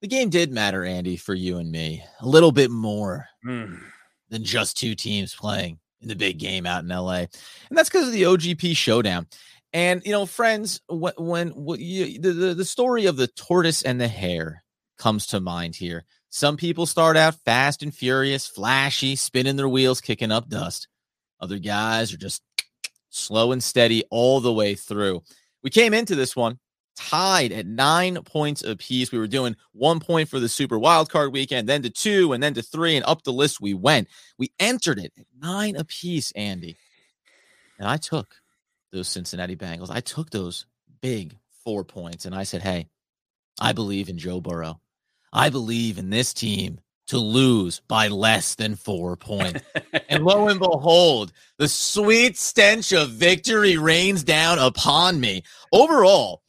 the 0.00 0.08
game 0.08 0.30
did 0.30 0.50
matter 0.50 0.84
andy 0.84 1.16
for 1.16 1.34
you 1.34 1.58
and 1.58 1.70
me 1.70 2.02
a 2.20 2.26
little 2.26 2.52
bit 2.52 2.70
more 2.70 3.26
mm. 3.46 3.78
than 4.30 4.42
just 4.42 4.76
two 4.76 4.94
teams 4.94 5.34
playing 5.34 5.78
in 6.00 6.08
the 6.08 6.16
big 6.16 6.38
game 6.38 6.66
out 6.66 6.82
in 6.82 6.88
la 6.88 7.12
and 7.12 7.28
that's 7.70 7.88
because 7.88 8.08
of 8.08 8.12
the 8.12 8.22
ogp 8.22 8.76
showdown 8.76 9.26
and 9.72 10.02
you 10.04 10.12
know, 10.12 10.26
friends, 10.26 10.80
when, 10.88 11.48
when, 11.54 11.80
you, 11.80 12.20
the, 12.20 12.32
the 12.32 12.54
the 12.54 12.64
story 12.64 13.06
of 13.06 13.16
the 13.16 13.26
tortoise 13.26 13.82
and 13.82 14.00
the 14.00 14.08
hare 14.08 14.62
comes 14.98 15.26
to 15.28 15.40
mind 15.40 15.74
here. 15.74 16.04
Some 16.30 16.56
people 16.56 16.86
start 16.86 17.16
out 17.16 17.34
fast 17.44 17.82
and 17.82 17.94
furious, 17.94 18.46
flashy, 18.46 19.16
spinning 19.16 19.56
their 19.56 19.68
wheels, 19.68 20.00
kicking 20.00 20.32
up 20.32 20.48
dust. 20.48 20.88
Other 21.40 21.58
guys 21.58 22.12
are 22.12 22.18
just 22.18 22.42
slow 23.12 23.52
and 23.52 23.62
steady 23.62 24.04
all 24.10 24.40
the 24.40 24.52
way 24.52 24.74
through. 24.74 25.22
We 25.62 25.70
came 25.70 25.94
into 25.94 26.14
this 26.14 26.34
one 26.34 26.58
tied 26.96 27.52
at 27.52 27.66
nine 27.66 28.16
points 28.24 28.62
apiece. 28.62 29.12
We 29.12 29.18
were 29.18 29.26
doing 29.26 29.56
one 29.72 30.00
point 30.00 30.28
for 30.28 30.40
the 30.40 30.48
Super 30.48 30.78
Wildcard 30.78 31.32
weekend, 31.32 31.68
then 31.68 31.82
to 31.82 31.90
two, 31.90 32.32
and 32.32 32.42
then 32.42 32.54
to 32.54 32.62
three, 32.62 32.96
and 32.96 33.04
up 33.06 33.22
the 33.22 33.32
list 33.32 33.60
we 33.60 33.74
went. 33.74 34.08
We 34.38 34.52
entered 34.58 34.98
it 34.98 35.12
at 35.18 35.26
nine 35.40 35.76
apiece, 35.76 36.32
Andy. 36.32 36.76
And 37.78 37.88
I 37.88 37.96
took 37.96 38.34
those 38.92 39.08
Cincinnati 39.08 39.56
Bengals. 39.56 39.90
I 39.90 40.00
took 40.00 40.30
those 40.30 40.66
big 41.00 41.36
four 41.64 41.84
points 41.84 42.24
and 42.24 42.34
I 42.34 42.44
said, 42.44 42.62
hey, 42.62 42.88
I 43.60 43.72
believe 43.72 44.08
in 44.08 44.18
Joe 44.18 44.40
Burrow. 44.40 44.80
I 45.32 45.48
believe 45.48 45.98
in 45.98 46.10
this 46.10 46.34
team 46.34 46.80
to 47.08 47.18
lose 47.18 47.80
by 47.88 48.08
less 48.08 48.54
than 48.54 48.76
four 48.76 49.16
points. 49.16 49.60
and 50.08 50.24
lo 50.24 50.48
and 50.48 50.60
behold, 50.60 51.32
the 51.58 51.68
sweet 51.68 52.38
stench 52.38 52.92
of 52.92 53.10
victory 53.10 53.76
rains 53.76 54.22
down 54.24 54.58
upon 54.58 55.20
me. 55.20 55.42
Overall, 55.72 56.42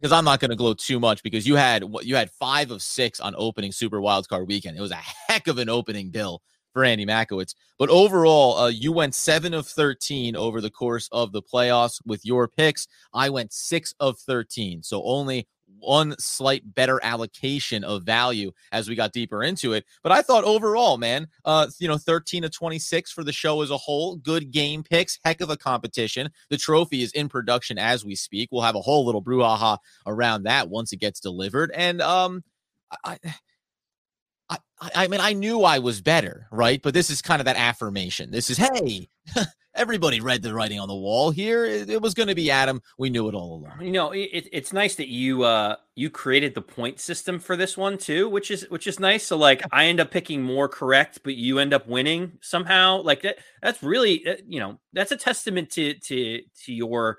because 0.00 0.12
I'm 0.12 0.24
not 0.24 0.40
going 0.40 0.50
to 0.50 0.56
glow 0.56 0.74
too 0.74 1.00
much 1.00 1.22
because 1.22 1.46
you 1.46 1.56
had 1.56 1.84
you 2.02 2.16
had 2.16 2.30
five 2.30 2.70
of 2.70 2.82
six 2.82 3.20
on 3.20 3.34
opening 3.36 3.72
Super 3.72 3.98
Wildcard 3.98 4.46
weekend. 4.46 4.76
It 4.76 4.80
was 4.80 4.92
a 4.92 4.96
heck 5.28 5.48
of 5.48 5.58
an 5.58 5.68
opening 5.68 6.10
bill 6.10 6.42
for 6.72 6.84
Andy 6.84 7.06
Makowitz. 7.06 7.54
But 7.78 7.90
overall, 7.90 8.56
uh, 8.56 8.68
you 8.68 8.92
went 8.92 9.14
seven 9.14 9.54
of 9.54 9.66
13 9.66 10.36
over 10.36 10.60
the 10.60 10.70
course 10.70 11.08
of 11.10 11.32
the 11.32 11.42
playoffs 11.42 12.00
with 12.06 12.24
your 12.24 12.46
picks. 12.46 12.86
I 13.12 13.30
went 13.30 13.52
six 13.52 13.94
of 13.98 14.18
13. 14.18 14.82
So 14.82 15.02
only 15.04 15.48
one 15.80 16.14
slight 16.18 16.62
better 16.74 17.00
allocation 17.02 17.84
of 17.84 18.02
value 18.02 18.52
as 18.72 18.88
we 18.88 18.94
got 18.94 19.12
deeper 19.12 19.42
into 19.42 19.72
it. 19.72 19.84
But 20.02 20.12
I 20.12 20.22
thought 20.22 20.44
overall, 20.44 20.98
man, 20.98 21.28
uh, 21.44 21.68
you 21.78 21.88
know, 21.88 21.98
13 21.98 22.42
to 22.42 22.48
26 22.48 23.12
for 23.12 23.24
the 23.24 23.32
show 23.32 23.62
as 23.62 23.70
a 23.70 23.76
whole. 23.76 24.16
Good 24.16 24.50
game 24.50 24.82
picks, 24.82 25.18
heck 25.24 25.40
of 25.40 25.50
a 25.50 25.56
competition. 25.56 26.30
The 26.50 26.56
trophy 26.56 27.02
is 27.02 27.12
in 27.12 27.28
production 27.28 27.78
as 27.78 28.04
we 28.04 28.14
speak. 28.14 28.48
We'll 28.52 28.62
have 28.62 28.76
a 28.76 28.80
whole 28.80 29.04
little 29.04 29.22
brouhaha 29.22 29.78
around 30.06 30.44
that 30.44 30.68
once 30.68 30.92
it 30.92 31.00
gets 31.00 31.20
delivered. 31.20 31.70
And 31.74 32.00
um 32.00 32.44
I 33.04 33.18
I, 34.80 35.08
mean, 35.08 35.20
I 35.20 35.32
knew 35.32 35.62
I 35.62 35.78
was 35.78 36.00
better, 36.00 36.46
right? 36.50 36.80
But 36.80 36.94
this 36.94 37.10
is 37.10 37.22
kind 37.22 37.40
of 37.40 37.46
that 37.46 37.56
affirmation. 37.56 38.30
This 38.30 38.50
is, 38.50 38.58
hey, 38.58 39.08
everybody 39.78 40.20
read 40.20 40.42
the 40.42 40.52
writing 40.52 40.80
on 40.80 40.88
the 40.88 40.94
wall 40.94 41.30
here. 41.30 41.64
It, 41.64 41.88
it 41.88 42.02
was 42.02 42.12
going 42.12 42.28
to 42.28 42.34
be 42.34 42.50
Adam. 42.50 42.82
We 42.98 43.10
knew 43.10 43.28
it 43.28 43.34
all 43.34 43.56
along. 43.56 43.80
You 43.80 43.92
know, 43.92 44.10
it, 44.10 44.48
it's 44.52 44.72
nice 44.72 44.96
that 44.96 45.08
you 45.08 45.44
uh 45.44 45.76
you 45.94 46.10
created 46.10 46.54
the 46.54 46.62
point 46.62 47.00
system 47.00 47.38
for 47.38 47.56
this 47.56 47.76
one 47.76 47.96
too, 47.96 48.28
which 48.28 48.50
is 48.50 48.68
which 48.70 48.86
is 48.86 49.00
nice. 49.00 49.24
So 49.24 49.36
like, 49.36 49.62
I 49.72 49.86
end 49.86 50.00
up 50.00 50.10
picking 50.10 50.42
more 50.42 50.68
correct, 50.68 51.20
but 51.22 51.36
you 51.36 51.58
end 51.58 51.72
up 51.72 51.86
winning 51.86 52.32
somehow. 52.42 53.02
Like 53.02 53.22
that. 53.22 53.38
That's 53.62 53.82
really 53.82 54.26
uh, 54.26 54.36
you 54.46 54.60
know 54.60 54.78
that's 54.92 55.12
a 55.12 55.16
testament 55.16 55.70
to 55.70 55.94
to 55.94 56.40
to 56.64 56.72
your 56.72 57.18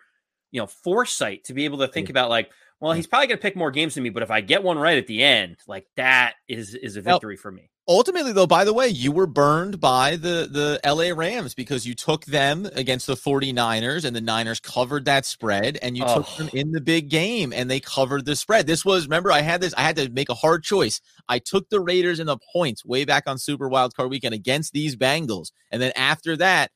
you 0.51 0.61
know 0.61 0.67
foresight 0.67 1.45
to 1.45 1.53
be 1.53 1.65
able 1.65 1.79
to 1.79 1.87
think 1.87 2.09
yeah. 2.09 2.13
about 2.13 2.29
like 2.29 2.51
well, 2.79 2.93
he's 2.93 3.07
probably 3.07 3.27
going 3.27 3.37
to 3.37 3.41
pick 3.41 3.55
more 3.55 3.71
games 3.71 3.95
than 3.95 4.03
me, 4.03 4.09
but 4.09 4.23
if 4.23 4.31
I 4.31 4.41
get 4.41 4.63
one 4.63 4.77
right 4.77 4.97
at 4.97 5.07
the 5.07 5.21
end, 5.23 5.57
like 5.67 5.87
that 5.97 6.35
is 6.47 6.75
is 6.75 6.95
a 6.95 7.01
victory 7.01 7.35
now, 7.35 7.41
for 7.41 7.51
me. 7.51 7.69
Ultimately, 7.89 8.31
though, 8.31 8.47
by 8.47 8.63
the 8.63 8.73
way, 8.73 8.87
you 8.87 9.11
were 9.11 9.27
burned 9.27 9.81
by 9.81 10.15
the 10.15 10.47
the 10.49 10.79
LA 10.85 11.13
Rams 11.13 11.53
because 11.53 11.85
you 11.85 11.93
took 11.93 12.23
them 12.25 12.69
against 12.73 13.05
the 13.05 13.15
49ers 13.15 14.05
and 14.05 14.15
the 14.15 14.21
Niners 14.21 14.61
covered 14.61 15.05
that 15.05 15.25
spread 15.25 15.77
and 15.81 15.97
you 15.97 16.05
oh. 16.05 16.17
took 16.17 16.37
them 16.37 16.49
oh. 16.53 16.57
in 16.57 16.71
the 16.71 16.79
big 16.79 17.09
game 17.09 17.51
and 17.51 17.69
they 17.69 17.81
covered 17.81 18.25
the 18.25 18.35
spread. 18.35 18.65
This 18.65 18.85
was 18.85 19.07
remember 19.07 19.31
I 19.31 19.41
had 19.41 19.59
this 19.59 19.73
I 19.75 19.81
had 19.81 19.97
to 19.97 20.09
make 20.09 20.29
a 20.29 20.35
hard 20.35 20.63
choice. 20.63 21.01
I 21.27 21.39
took 21.39 21.69
the 21.69 21.81
Raiders 21.81 22.19
in 22.19 22.27
the 22.27 22.37
points 22.53 22.85
way 22.85 23.03
back 23.03 23.23
on 23.27 23.37
Super 23.37 23.67
Wild 23.67 23.93
Card 23.93 24.09
weekend 24.09 24.35
against 24.35 24.71
these 24.71 24.95
Bengals. 24.95 25.51
And 25.69 25.81
then 25.81 25.91
after 25.97 26.37
that, 26.37 26.71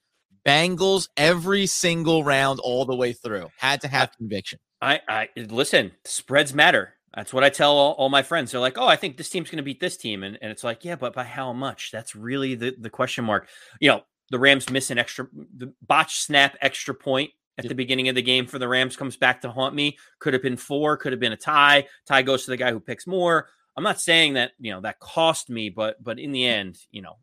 Bengals 0.45 1.07
every 1.15 1.65
single 1.65 2.25
round 2.25 2.59
all 2.59 2.83
the 2.83 2.95
way 2.95 3.13
through. 3.13 3.49
Had 3.57 3.79
to 3.81 3.87
have 3.87 4.11
conviction. 4.17 4.59
I, 4.83 5.01
I 5.07 5.29
listen. 5.37 5.91
Spreads 6.05 6.53
matter. 6.53 6.95
That's 7.15 7.33
what 7.33 7.43
I 7.43 7.49
tell 7.49 7.71
all, 7.77 7.93
all 7.93 8.09
my 8.09 8.23
friends. 8.23 8.51
They're 8.51 8.59
like, 8.59 8.77
"Oh, 8.77 8.87
I 8.87 8.95
think 8.95 9.17
this 9.17 9.29
team's 9.29 9.49
going 9.49 9.57
to 9.57 9.63
beat 9.63 9.79
this 9.79 9.97
team," 9.97 10.23
and, 10.23 10.37
and 10.41 10.51
it's 10.51 10.63
like, 10.63 10.83
"Yeah, 10.83 10.95
but 10.95 11.13
by 11.13 11.23
how 11.23 11.53
much?" 11.53 11.91
That's 11.91 12.15
really 12.15 12.55
the 12.55 12.75
the 12.77 12.89
question 12.89 13.23
mark. 13.23 13.47
You 13.79 13.91
know, 13.91 14.01
the 14.29 14.39
Rams 14.39 14.69
miss 14.69 14.91
an 14.91 14.97
extra 14.97 15.27
the 15.55 15.73
botch 15.81 16.21
snap 16.21 16.57
extra 16.61 16.93
point 16.93 17.31
at 17.57 17.67
the 17.67 17.75
beginning 17.75 18.09
of 18.09 18.15
the 18.15 18.21
game 18.21 18.47
for 18.47 18.57
the 18.57 18.67
Rams 18.67 18.95
comes 18.95 19.15
back 19.15 19.41
to 19.41 19.51
haunt 19.51 19.75
me. 19.75 19.97
Could 20.19 20.33
have 20.33 20.41
been 20.41 20.57
four. 20.57 20.97
Could 20.97 21.13
have 21.13 21.19
been 21.19 21.33
a 21.33 21.37
tie. 21.37 21.87
Tie 22.07 22.23
goes 22.23 22.45
to 22.45 22.51
the 22.51 22.57
guy 22.57 22.71
who 22.71 22.79
picks 22.79 23.05
more. 23.05 23.47
I'm 23.77 23.83
not 23.83 24.01
saying 24.01 24.33
that 24.33 24.51
you 24.59 24.71
know 24.71 24.81
that 24.81 24.99
cost 24.99 25.49
me, 25.49 25.69
but 25.69 26.03
but 26.03 26.19
in 26.19 26.31
the 26.31 26.45
end, 26.45 26.77
you 26.91 27.01
know, 27.01 27.17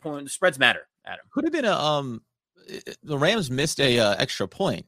point 0.00 0.30
spreads 0.30 0.58
matter. 0.58 0.86
Adam 1.04 1.26
could 1.32 1.44
have 1.44 1.52
been 1.52 1.64
a 1.64 1.74
um, 1.74 2.22
the 3.02 3.18
Rams 3.18 3.50
missed 3.50 3.80
a 3.80 3.98
uh, 3.98 4.14
extra 4.18 4.46
point. 4.46 4.86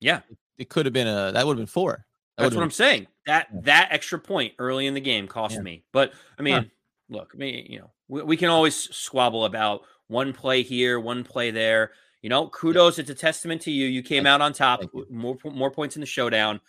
Yeah, 0.00 0.20
it 0.58 0.68
could 0.68 0.86
have 0.86 0.92
been 0.92 1.06
a 1.06 1.32
that 1.32 1.46
would 1.46 1.52
have 1.52 1.58
been 1.58 1.66
four. 1.66 2.04
That 2.36 2.44
That's 2.44 2.54
what 2.54 2.60
been, 2.60 2.64
I'm 2.64 2.70
saying. 2.70 3.06
That 3.26 3.48
that 3.64 3.88
extra 3.90 4.18
point 4.18 4.54
early 4.58 4.86
in 4.86 4.94
the 4.94 5.00
game 5.00 5.28
cost 5.28 5.54
yeah. 5.54 5.62
me. 5.62 5.84
But 5.92 6.12
I 6.38 6.42
mean, 6.42 6.54
huh. 6.54 6.64
look, 7.08 7.32
I 7.34 7.38
mean, 7.38 7.66
you 7.68 7.78
know, 7.78 7.90
we, 8.08 8.22
we, 8.22 8.36
can 8.36 8.50
always 8.50 8.74
squabble 8.74 9.44
about 9.44 9.82
one 10.08 10.32
play 10.32 10.62
here, 10.62 10.98
one 10.98 11.24
play 11.24 11.50
there. 11.50 11.92
You 12.22 12.30
know, 12.30 12.48
kudos. 12.48 12.98
Yeah. 12.98 13.02
It's 13.02 13.10
a 13.10 13.14
testament 13.14 13.62
to 13.62 13.70
you. 13.70 13.86
You 13.86 14.02
came 14.02 14.26
out 14.26 14.40
on 14.40 14.52
top. 14.52 14.80
More 15.10 15.36
more 15.44 15.70
points 15.70 15.96
in 15.96 16.00
the 16.00 16.06
showdown. 16.06 16.60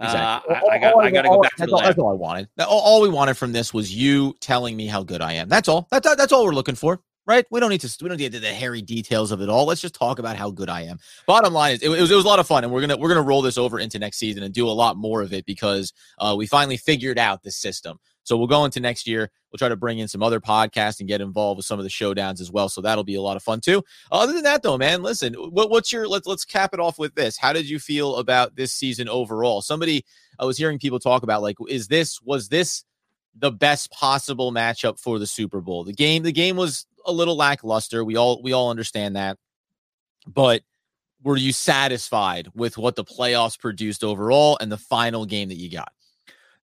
Exactly. 0.00 0.54
Uh, 0.54 0.58
I, 0.58 0.74
I, 0.74 0.78
got 0.78 0.96
I 1.04 1.10
got 1.10 1.22
to 1.22 1.28
go 1.28 1.42
back 1.42 1.56
to 1.56 1.66
the 1.66 1.72
all, 1.72 1.80
That's 1.80 1.98
all 1.98 2.10
I 2.10 2.14
wanted. 2.14 2.48
All, 2.60 2.80
all, 2.80 3.00
we 3.00 3.08
wanted 3.08 3.36
from 3.36 3.50
this 3.52 3.74
was 3.74 3.92
you 3.92 4.34
telling 4.40 4.76
me 4.76 4.86
how 4.86 5.02
good 5.02 5.20
I 5.20 5.32
am. 5.32 5.48
That's 5.48 5.68
all. 5.68 5.88
That's 5.90 6.14
that's 6.14 6.32
all 6.32 6.44
we're 6.44 6.52
looking 6.52 6.76
for 6.76 7.00
right? 7.28 7.46
We 7.50 7.60
don't 7.60 7.68
need 7.68 7.82
to 7.82 7.96
we 8.02 8.08
don't 8.08 8.18
need 8.18 8.32
to 8.32 8.40
the 8.40 8.48
hairy 8.48 8.82
details 8.82 9.30
of 9.30 9.40
it 9.40 9.48
all. 9.48 9.66
Let's 9.66 9.82
just 9.82 9.94
talk 9.94 10.18
about 10.18 10.36
how 10.36 10.50
good 10.50 10.70
I 10.70 10.82
am. 10.82 10.98
Bottom 11.26 11.52
line 11.52 11.74
is 11.74 11.82
it, 11.82 11.90
it, 11.90 12.00
was 12.00 12.10
it 12.10 12.14
was 12.16 12.24
a 12.24 12.28
lot 12.28 12.40
of 12.40 12.46
fun, 12.48 12.64
and 12.64 12.72
we're 12.72 12.80
gonna 12.80 12.96
we're 12.96 13.10
gonna 13.10 13.22
roll 13.22 13.42
this 13.42 13.58
over 13.58 13.78
into 13.78 13.98
next 13.98 14.16
season 14.16 14.42
and 14.42 14.52
do 14.52 14.66
a 14.66 14.70
lot 14.70 14.96
more 14.96 15.20
of 15.22 15.32
it 15.32 15.44
because 15.46 15.92
uh, 16.18 16.34
we 16.36 16.46
finally 16.46 16.78
figured 16.78 17.18
out 17.18 17.42
the 17.42 17.52
system. 17.52 18.00
So 18.24 18.36
we'll 18.36 18.46
go 18.46 18.64
into 18.64 18.80
next 18.80 19.06
year. 19.06 19.30
We'll 19.50 19.58
try 19.58 19.70
to 19.70 19.76
bring 19.76 20.00
in 20.00 20.08
some 20.08 20.22
other 20.22 20.38
podcasts 20.38 21.00
and 21.00 21.08
get 21.08 21.22
involved 21.22 21.56
with 21.56 21.64
some 21.64 21.78
of 21.78 21.84
the 21.84 21.90
showdowns 21.90 22.42
as 22.42 22.52
well. 22.52 22.68
So 22.68 22.82
that'll 22.82 23.04
be 23.04 23.14
a 23.14 23.22
lot 23.22 23.36
of 23.36 23.42
fun 23.42 23.60
too. 23.60 23.82
Other 24.12 24.34
than 24.34 24.42
that, 24.42 24.62
though, 24.62 24.76
man, 24.76 25.02
listen, 25.02 25.32
what, 25.34 25.70
what's 25.70 25.92
your 25.92 26.08
let's 26.08 26.26
let's 26.26 26.44
cap 26.44 26.74
it 26.74 26.80
off 26.80 26.98
with 26.98 27.14
this. 27.14 27.38
How 27.38 27.52
did 27.52 27.68
you 27.68 27.78
feel 27.78 28.16
about 28.16 28.56
this 28.56 28.72
season 28.72 29.08
overall? 29.08 29.62
Somebody 29.62 30.04
I 30.38 30.44
was 30.44 30.58
hearing 30.58 30.78
people 30.78 30.98
talk 30.98 31.22
about 31.22 31.42
like, 31.42 31.56
is 31.68 31.88
this 31.88 32.20
was 32.22 32.48
this 32.48 32.84
the 33.34 33.52
best 33.52 33.90
possible 33.92 34.52
matchup 34.52 34.98
for 34.98 35.18
the 35.18 35.26
Super 35.26 35.60
Bowl? 35.60 35.84
The 35.84 35.92
game 35.92 36.22
the 36.22 36.32
game 36.32 36.56
was 36.56 36.86
a 37.06 37.12
little 37.12 37.36
lackluster. 37.36 38.04
We 38.04 38.16
all 38.16 38.42
we 38.42 38.52
all 38.52 38.70
understand 38.70 39.16
that. 39.16 39.38
But 40.26 40.62
were 41.22 41.36
you 41.36 41.52
satisfied 41.52 42.48
with 42.54 42.78
what 42.78 42.96
the 42.96 43.04
playoffs 43.04 43.58
produced 43.58 44.04
overall 44.04 44.58
and 44.60 44.70
the 44.70 44.78
final 44.78 45.26
game 45.26 45.48
that 45.48 45.56
you 45.56 45.70
got? 45.70 45.92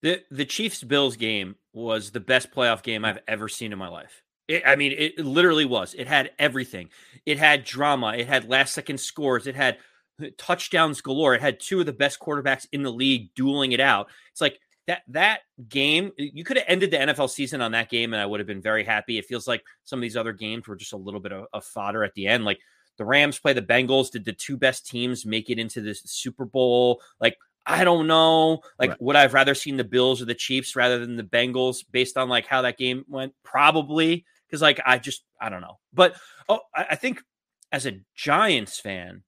The 0.02 0.22
the 0.30 0.46
Chiefs 0.46 0.84
Bills 0.84 1.16
game 1.16 1.56
was 1.72 2.12
the 2.12 2.20
best 2.20 2.52
playoff 2.52 2.84
game 2.84 3.06
I've 3.06 3.20
ever 3.28 3.48
seen 3.48 3.72
in 3.72 3.80
my 3.80 3.88
life. 3.88 4.22
It, 4.48 4.64
I 4.66 4.76
mean, 4.76 4.94
it 4.98 5.18
literally 5.20 5.66
was. 5.66 5.94
It 5.94 6.08
had 6.08 6.32
everything. 6.38 6.90
It 7.26 7.40
had 7.40 7.64
drama. 7.64 8.16
It 8.18 8.28
had 8.28 8.50
last 8.50 8.74
second 8.74 9.00
scores. 9.00 9.48
It 9.48 9.56
had 9.56 9.78
uh, 10.22 10.28
touchdowns 10.38 11.02
galore. 11.02 11.34
It 11.34 11.42
had 11.42 11.60
two 11.60 11.80
of 11.80 11.86
the 11.86 11.94
best 11.94 12.20
quarterbacks 12.20 12.68
in 12.74 12.84
the 12.84 12.92
league 12.92 13.34
dueling 13.36 13.72
it 13.72 13.80
out. 13.80 14.10
It's 14.32 14.42
like 14.42 14.60
that 14.88 15.04
that 15.08 15.42
game 15.70 16.12
you 16.18 16.44
could 16.44 16.58
have 16.58 16.66
ended 16.68 16.92
the 16.92 16.98
NFL 16.98 17.30
season 17.30 17.62
on 17.62 17.72
that 17.72 17.90
game 17.90 18.14
and 18.14 18.22
I 18.22 18.26
would 18.26 18.40
have 18.40 18.48
been 18.48 18.62
very 18.62 18.84
happy. 18.84 19.18
It 19.18 19.26
feels 19.26 19.48
like 19.48 19.64
some 19.84 20.00
of 20.00 20.02
these 20.02 20.18
other 20.18 20.34
games 20.34 20.68
were 20.68 20.76
just 20.76 20.94
a 20.94 20.98
little 20.98 21.20
bit 21.20 21.32
of, 21.32 21.46
of 21.54 21.64
fodder 21.64 22.04
at 22.04 22.14
the 22.16 22.28
end. 22.28 22.46
Like 22.46 22.60
the 22.98 23.06
Rams 23.06 23.40
play 23.40 23.54
the 23.54 23.62
Bengals. 23.62 24.12
Did 24.12 24.26
the 24.26 24.34
two 24.34 24.58
best 24.58 24.88
teams 24.88 25.26
make 25.26 25.50
it 25.50 25.60
into 25.60 25.82
this 25.82 26.02
Super 26.06 26.46
Bowl? 26.46 27.02
Like 27.20 27.38
I 27.66 27.84
don't 27.84 28.08
know. 28.08 28.62
Like 28.78 28.92
right. 28.92 29.02
would 29.02 29.16
I've 29.16 29.34
rather 29.34 29.56
seen 29.56 29.78
the 29.78 29.84
Bills 29.84 30.22
or 30.22 30.26
the 30.26 30.36
Chiefs 30.36 30.76
rather 30.76 31.00
than 31.00 31.16
the 31.16 31.24
Bengals 31.24 31.84
based 31.90 32.18
on 32.18 32.28
like 32.30 32.46
how 32.46 32.62
that 32.64 32.78
game 32.78 33.06
went? 33.08 33.34
Probably 33.44 34.26
because 34.48 34.62
like 34.62 34.82
I 34.86 34.98
just 34.98 35.24
I 35.40 35.50
don't 35.50 35.62
know. 35.62 35.80
But 35.94 36.16
oh, 36.50 36.60
I, 36.76 36.88
I 36.92 36.96
think 36.96 37.24
as 37.72 37.86
a 37.86 38.02
Giants 38.16 38.80
fan, 38.80 39.24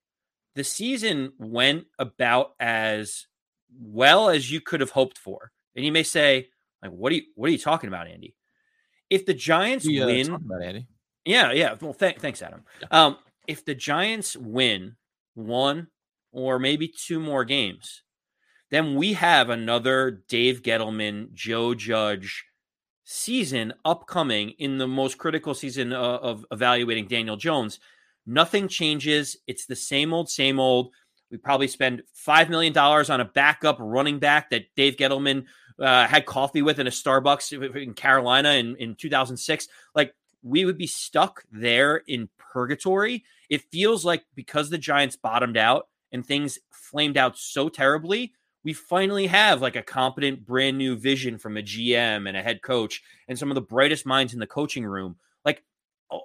the 0.55 0.63
season 0.63 1.33
went 1.39 1.85
about 1.97 2.53
as 2.59 3.27
well 3.79 4.29
as 4.29 4.51
you 4.51 4.61
could 4.61 4.81
have 4.81 4.91
hoped 4.91 5.17
for. 5.17 5.51
And 5.75 5.85
you 5.85 5.91
may 5.91 6.03
say, 6.03 6.49
like, 6.81 6.91
what 6.91 7.11
are 7.11 7.15
you 7.15 7.23
what 7.35 7.49
are 7.49 7.51
you 7.51 7.57
talking 7.57 7.87
about, 7.87 8.07
Andy? 8.07 8.35
If 9.09 9.25
the 9.25 9.33
Giants 9.33 9.85
yeah, 9.85 10.05
win, 10.05 10.33
about 10.33 10.63
Andy. 10.63 10.87
Yeah, 11.25 11.51
yeah. 11.51 11.75
Well, 11.79 11.93
th- 11.93 12.17
thanks, 12.19 12.41
Adam. 12.41 12.63
Yeah. 12.81 12.87
Um, 12.91 13.17
if 13.47 13.65
the 13.65 13.75
Giants 13.75 14.35
win 14.35 14.95
one 15.33 15.87
or 16.31 16.59
maybe 16.59 16.87
two 16.87 17.19
more 17.19 17.45
games, 17.45 18.03
then 18.71 18.95
we 18.95 19.13
have 19.13 19.49
another 19.49 20.23
Dave 20.27 20.61
Gettleman, 20.61 21.33
Joe 21.33 21.73
Judge 21.75 22.45
season 23.03 23.73
upcoming 23.85 24.49
in 24.57 24.77
the 24.77 24.87
most 24.87 25.17
critical 25.17 25.53
season 25.53 25.93
uh, 25.93 25.99
of 25.99 26.45
evaluating 26.51 27.07
Daniel 27.07 27.37
Jones. 27.37 27.79
Nothing 28.25 28.67
changes. 28.67 29.37
It's 29.47 29.67
the 29.67 29.75
same 29.75 30.13
old, 30.13 30.29
same 30.29 30.59
old. 30.59 30.91
We 31.31 31.37
probably 31.37 31.67
spend 31.67 32.03
$5 32.27 32.49
million 32.49 32.77
on 32.77 33.21
a 33.21 33.25
backup 33.25 33.77
running 33.79 34.19
back 34.19 34.49
that 34.51 34.65
Dave 34.75 34.95
Gettleman 34.95 35.45
uh, 35.79 36.07
had 36.07 36.25
coffee 36.25 36.61
with 36.61 36.79
in 36.79 36.87
a 36.87 36.91
Starbucks 36.91 37.75
in 37.75 37.93
Carolina 37.93 38.49
in, 38.51 38.75
in 38.77 38.95
2006. 38.95 39.67
Like, 39.93 40.13
we 40.43 40.63
would 40.63 40.77
be 40.77 40.87
stuck 40.87 41.43
there 41.51 42.03
in 42.07 42.29
purgatory. 42.37 43.23
It 43.49 43.63
feels 43.71 44.05
like 44.05 44.23
because 44.35 44.69
the 44.69 44.77
Giants 44.77 45.15
bottomed 45.15 45.57
out 45.57 45.87
and 46.11 46.25
things 46.25 46.59
flamed 46.71 47.17
out 47.17 47.37
so 47.37 47.67
terribly, 47.67 48.33
we 48.63 48.73
finally 48.73 49.27
have 49.27 49.61
like 49.61 49.75
a 49.75 49.81
competent 49.81 50.45
brand 50.45 50.77
new 50.77 50.95
vision 50.95 51.37
from 51.37 51.57
a 51.57 51.61
GM 51.61 52.27
and 52.27 52.37
a 52.37 52.41
head 52.41 52.61
coach 52.61 53.01
and 53.27 53.37
some 53.37 53.51
of 53.51 53.55
the 53.55 53.61
brightest 53.61 54.05
minds 54.05 54.33
in 54.33 54.39
the 54.39 54.47
coaching 54.47 54.85
room. 54.85 55.17
Like 55.43 55.63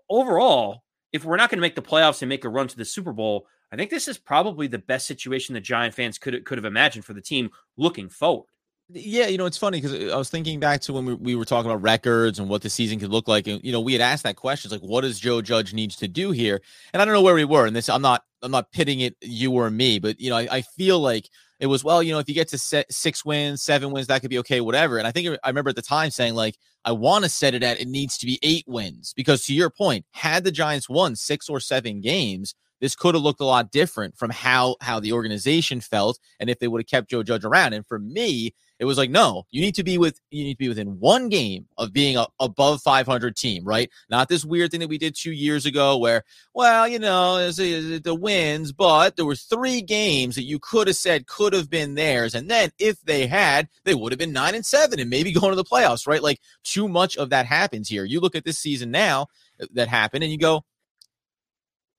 overall, 0.09 0.85
if 1.13 1.25
we're 1.25 1.37
not 1.37 1.51
going 1.51 1.59
to 1.59 1.63
make 1.63 1.75
the 1.75 1.83
playoffs 1.83 2.23
and 2.23 2.29
make 2.29 2.45
a 2.45 2.49
run 2.49 2.69
to 2.69 2.77
the 2.77 2.85
Super 2.85 3.13
Bowl, 3.13 3.47
I 3.73 3.77
think 3.77 3.91
this 3.91 4.09
is 4.09 4.19
probably 4.19 4.67
the 4.67 4.79
best 4.79 5.07
situation 5.07 5.55
the 5.55 5.61
Giant 5.61 5.95
fans 5.95 6.19
could 6.19 6.45
could 6.45 6.59
have 6.59 6.65
imagined 6.65 7.05
for 7.05 7.13
the 7.13 7.23
team 7.23 7.51
looking 7.77 8.09
forward. 8.09 8.47
Yeah, 8.93 9.29
you 9.29 9.39
know, 9.39 9.47
it's 9.47 9.57
funny 9.57 9.81
because 9.81 9.95
uh, 9.95 10.13
I 10.13 10.19
was 10.19 10.31
thinking 10.31 10.59
back 10.59 10.81
to 10.83 10.93
when 10.93 11.05
we, 11.05 11.15
we 11.15 11.35
were 11.37 11.45
talking 11.45 11.71
about 11.71 11.83
records 11.83 12.41
and 12.41 12.49
what 12.49 12.63
the 12.63 12.71
season 12.71 12.99
could 12.99 13.13
look 13.13 13.29
like. 13.29 13.47
And, 13.47 13.63
you 13.63 13.71
know, 13.71 13.81
we 13.81 13.93
had 13.93 14.03
asked 14.03 14.25
that 14.25 14.35
question, 14.35 14.71
like, 14.71 14.81
what 14.81 15.03
does 15.03 15.21
Joe 15.21 15.41
Judge 15.41 15.73
needs 15.73 15.95
to 15.97 16.09
do 16.09 16.33
here? 16.33 16.61
And 16.93 17.01
I 17.01 17.05
don't 17.05 17.15
know 17.15 17.23
where 17.23 17.37
we 17.37 17.45
were. 17.45 17.67
And 17.67 17.77
this, 17.77 17.89
I'm 17.89 18.03
not, 18.03 18.25
I'm 18.43 18.51
not 18.51 18.73
pitting 18.73 18.99
it 18.99 19.17
you 19.21 19.53
or 19.53 19.71
me, 19.71 20.01
but, 20.01 20.19
you 20.19 20.29
know, 20.29 20.37
I, 20.37 20.49
I 20.51 20.63
feel 20.63 20.99
like 20.99 21.29
it 21.61 21.67
was, 21.67 21.85
well, 21.85 22.03
you 22.03 22.13
know, 22.13 22.19
if 22.19 22.29
you 22.29 22.35
get 22.35 22.49
to 22.49 22.59
set 22.59 22.93
six 22.93 23.25
wins, 23.25 23.63
seven 23.63 23.93
wins, 23.93 24.09
that 24.09 24.23
could 24.23 24.31
be 24.31 24.39
okay, 24.41 24.61
whatever. 24.61 24.99
And 24.99 25.07
I 25.07 25.13
think 25.13 25.39
I 25.45 25.49
remember 25.49 25.71
at 25.71 25.77
the 25.77 25.83
time 25.83 26.11
saying, 26.11 26.35
like, 26.35 26.57
I 26.85 26.91
want 26.91 27.23
to 27.23 27.31
set 27.31 27.55
it 27.55 27.63
at 27.63 27.81
it 27.81 27.87
needs 27.87 28.19
to 28.19 28.27
be 28.27 28.41
eight 28.43 28.65
wins 28.67 29.13
because 29.15 29.45
to 29.45 29.55
your 29.55 29.71
point, 29.71 30.05
had 30.13 30.43
the 30.43 30.51
Giants 30.51 30.89
won 30.89 31.15
six 31.15 31.49
or 31.49 31.61
seven 31.61 32.01
games, 32.01 32.57
this 32.81 32.97
could 32.97 33.15
have 33.15 33.23
looked 33.23 33.41
a 33.41 33.45
lot 33.45 33.71
different 33.71 34.17
from 34.17 34.31
how 34.31 34.77
how 34.81 35.01
the 35.01 35.13
organization 35.13 35.81
felt 35.81 36.19
and 36.39 36.51
if 36.51 36.59
they 36.59 36.69
would 36.69 36.81
have 36.81 36.89
kept 36.89 37.11
Joe 37.11 37.23
Judge 37.23 37.45
around. 37.45 37.73
And 37.73 37.87
for 37.87 37.99
me, 37.99 38.55
it 38.81 38.87
was 38.87 38.97
like, 38.97 39.11
no, 39.11 39.45
you 39.51 39.61
need 39.61 39.75
to 39.75 39.85
be 39.85 39.99
with 39.99 40.19
you 40.31 40.43
need 40.43 40.55
to 40.55 40.59
be 40.59 40.69
within 40.69 40.99
one 40.99 41.29
game 41.29 41.67
of 41.77 41.93
being 41.93 42.17
a 42.17 42.27
above 42.41 42.81
500 42.81 43.37
team, 43.37 43.63
right? 43.65 43.91
Not 44.09 44.31
this 44.31 44.45
weird 44.45 44.71
thing 44.71 44.81
that 44.81 44.89
we 44.89 44.97
did 44.97 45.15
two 45.15 45.33
years 45.33 45.67
ago 45.67 45.99
where, 45.99 46.25
well, 46.55 46.89
you 46.89 46.99
know, 46.99 47.51
the 47.51 48.19
wins, 48.19 48.73
but 48.73 49.17
there 49.17 49.27
were 49.27 49.37
three 49.37 49.83
games 49.83 50.35
that 50.37 50.45
you 50.45 50.59
could 50.59 50.87
have 50.87 50.97
said 50.97 51.27
could 51.27 51.53
have 51.53 51.69
been 51.69 51.95
theirs, 51.95 52.35
and 52.35 52.51
then 52.51 52.71
if 52.79 53.01
they 53.03 53.27
had, 53.27 53.69
they 53.85 53.95
would 53.95 54.13
have 54.13 54.19
been 54.19 54.33
nine 54.33 54.55
and 54.55 54.65
seven 54.65 54.99
and 54.99 55.11
maybe 55.11 55.33
going 55.41 55.51
to 55.51 55.57
the 55.57 55.65
playoffs, 55.65 56.07
right? 56.07 56.23
Like 56.23 56.41
too 56.65 56.89
much 56.89 57.19
of 57.19 57.29
that 57.31 57.45
happens 57.45 57.89
here. 57.89 58.05
You 58.05 58.21
look 58.21 58.35
at 58.35 58.45
this 58.45 58.59
season 58.59 58.91
now 58.91 59.27
uh, 59.61 59.67
that 59.75 59.89
happened, 59.89 60.25
and 60.25 60.33
you 60.33 60.39
go, 60.39 60.65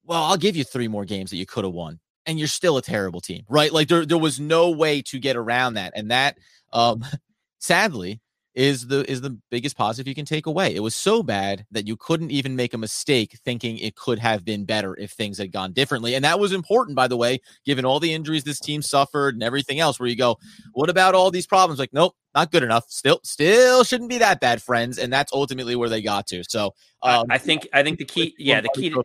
well, 0.06 0.24
I'll 0.24 0.38
give 0.38 0.56
you 0.56 0.64
three 0.64 0.88
more 0.88 1.06
games 1.06 1.30
that 1.30 1.38
you 1.38 1.46
could 1.46 1.64
have 1.64 1.74
won, 1.74 2.00
and 2.26 2.40
you're 2.40 2.48
still 2.48 2.78
a 2.78 2.82
terrible 2.82 3.22
team, 3.22 3.44
right? 3.50 3.72
Like 3.72 3.88
there, 3.88 4.06
there 4.06 4.18
was 4.18 4.40
no 4.40 4.70
way 4.70 5.02
to 5.04 5.20
get 5.20 5.36
around 5.36 5.76
that, 5.76 5.94
and 5.96 6.12
that, 6.12 6.38
um, 6.74 7.06
sadly, 7.60 8.22
is 8.54 8.88
the 8.88 9.10
is 9.10 9.22
the 9.22 9.38
biggest 9.50 9.78
positive 9.78 10.08
you 10.08 10.16
can 10.16 10.26
take 10.26 10.46
away. 10.46 10.76
It 10.76 10.82
was 10.82 10.96
so 10.96 11.24
bad 11.24 11.66
that 11.72 11.88
you 11.88 11.96
couldn't 11.96 12.32
even 12.32 12.56
make 12.56 12.74
a 12.74 12.78
mistake 12.78 13.38
thinking 13.46 13.78
it 13.78 13.96
could 13.96 14.20
have 14.20 14.44
been 14.44 14.66
better 14.66 14.96
if 14.98 15.12
things 15.12 15.38
had 15.38 15.52
gone 15.52 15.72
differently. 15.72 16.16
And 16.16 16.26
that 16.26 16.40
was 16.40 16.52
important, 16.52 16.96
by 16.96 17.08
the 17.08 17.16
way, 17.16 17.40
given 17.66 17.86
all 17.86 18.00
the 18.00 18.14
injuries 18.14 18.44
this 18.44 18.60
team 18.60 18.82
suffered 18.82 19.36
and 19.36 19.44
everything 19.44 19.80
else. 19.80 20.00
Where 20.00 20.10
you 20.10 20.18
go, 20.18 20.38
what 20.74 20.90
about 20.90 21.16
all 21.16 21.32
these 21.32 21.48
problems? 21.48 21.80
Like, 21.80 21.94
nope, 21.94 22.14
not 22.36 22.52
good 22.52 22.64
enough. 22.64 22.86
Still, 22.90 23.22
still 23.24 23.84
shouldn't 23.84 24.10
be 24.10 24.18
that 24.18 24.42
bad, 24.42 24.62
friends. 24.62 24.98
And 24.98 25.14
that's 25.14 25.32
ultimately 25.32 25.76
where 25.76 25.90
they 25.90 26.02
got 26.02 26.28
to. 26.28 26.44
So, 26.44 26.74
um, 27.04 27.28
I 27.30 27.38
think 27.38 27.68
I 27.74 27.84
think 27.84 28.00
the 28.00 28.06
key, 28.14 28.36
yeah, 28.38 28.60
the 28.60 28.70
key 28.76 28.90
to, 28.90 29.04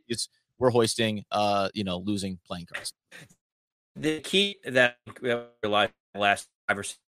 we're 0.59 0.71
hoisting 0.71 1.25
uh 1.31 1.69
you 1.75 1.85
know 1.85 1.99
losing 1.99 2.39
playing 2.47 2.67
cards. 2.73 2.93
The 3.95 4.21
key 4.21 4.57
that 4.65 4.97
we 5.21 5.35
realized 5.63 5.93
last 6.15 6.49
five 6.69 6.79
or 6.79 6.83
six 6.83 6.99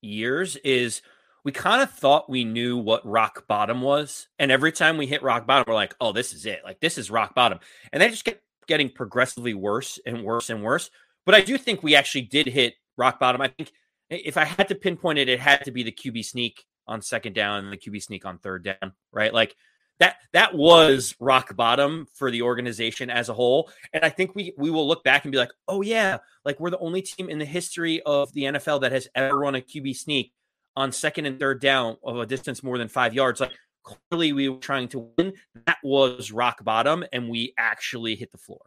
years 0.00 0.56
is 0.56 1.02
we 1.44 1.52
kind 1.52 1.82
of 1.82 1.90
thought 1.90 2.30
we 2.30 2.44
knew 2.44 2.78
what 2.78 3.06
rock 3.06 3.46
bottom 3.46 3.82
was 3.82 4.28
and 4.38 4.50
every 4.50 4.72
time 4.72 4.96
we 4.96 5.06
hit 5.06 5.22
rock 5.22 5.46
bottom 5.46 5.64
we're 5.66 5.74
like 5.74 5.94
oh 6.00 6.12
this 6.12 6.32
is 6.32 6.46
it. 6.46 6.62
Like 6.64 6.80
this 6.80 6.98
is 6.98 7.10
rock 7.10 7.34
bottom. 7.34 7.58
And 7.92 8.02
they 8.02 8.08
just 8.08 8.24
get 8.24 8.42
getting 8.66 8.88
progressively 8.88 9.52
worse 9.54 9.98
and 10.06 10.24
worse 10.24 10.48
and 10.48 10.62
worse 10.62 10.90
but 11.26 11.34
i 11.34 11.42
do 11.42 11.58
think 11.58 11.82
we 11.82 11.94
actually 11.94 12.22
did 12.22 12.46
hit 12.46 12.74
rock 12.96 13.20
bottom. 13.20 13.40
I 13.40 13.48
think 13.48 13.72
if 14.10 14.36
i 14.36 14.44
had 14.44 14.68
to 14.68 14.74
pinpoint 14.74 15.18
it 15.18 15.28
it 15.28 15.40
had 15.40 15.64
to 15.64 15.70
be 15.70 15.82
the 15.82 15.92
qb 15.92 16.24
sneak 16.24 16.64
on 16.86 17.02
second 17.02 17.34
down 17.34 17.64
and 17.64 17.72
the 17.72 17.76
qb 17.76 18.02
sneak 18.02 18.24
on 18.24 18.38
third 18.38 18.64
down 18.64 18.92
right? 19.12 19.32
Like 19.32 19.54
that 20.00 20.16
that 20.32 20.54
was 20.54 21.14
rock 21.20 21.54
bottom 21.56 22.06
for 22.12 22.30
the 22.30 22.42
organization 22.42 23.10
as 23.10 23.28
a 23.28 23.34
whole. 23.34 23.70
And 23.92 24.04
i 24.04 24.08
think 24.08 24.34
we 24.34 24.52
we 24.56 24.70
will 24.70 24.86
look 24.86 25.04
back 25.04 25.24
and 25.24 25.32
be 25.32 25.38
like 25.38 25.52
oh 25.68 25.82
yeah 25.82 26.18
like 26.44 26.58
we're 26.60 26.70
the 26.70 26.78
only 26.78 27.02
team 27.02 27.28
in 27.28 27.38
the 27.38 27.44
history 27.44 28.02
of 28.02 28.32
the 28.32 28.42
nfl 28.42 28.80
that 28.80 28.92
has 28.92 29.08
ever 29.14 29.38
run 29.38 29.54
a 29.54 29.60
qb 29.60 29.96
sneak 29.96 30.32
on 30.76 30.92
second 30.92 31.26
and 31.26 31.38
third 31.38 31.60
down 31.60 31.96
of 32.02 32.18
a 32.18 32.26
distance 32.26 32.62
more 32.62 32.78
than 32.78 32.88
five 32.88 33.14
yards. 33.14 33.40
Like 33.40 33.52
clearly 33.82 34.32
we 34.32 34.48
were 34.48 34.58
trying 34.58 34.88
to 34.88 35.10
win. 35.16 35.34
That 35.66 35.78
was 35.82 36.32
rock 36.32 36.64
bottom 36.64 37.04
and 37.12 37.28
we 37.28 37.54
actually 37.58 38.16
hit 38.16 38.32
the 38.32 38.38
floor 38.38 38.60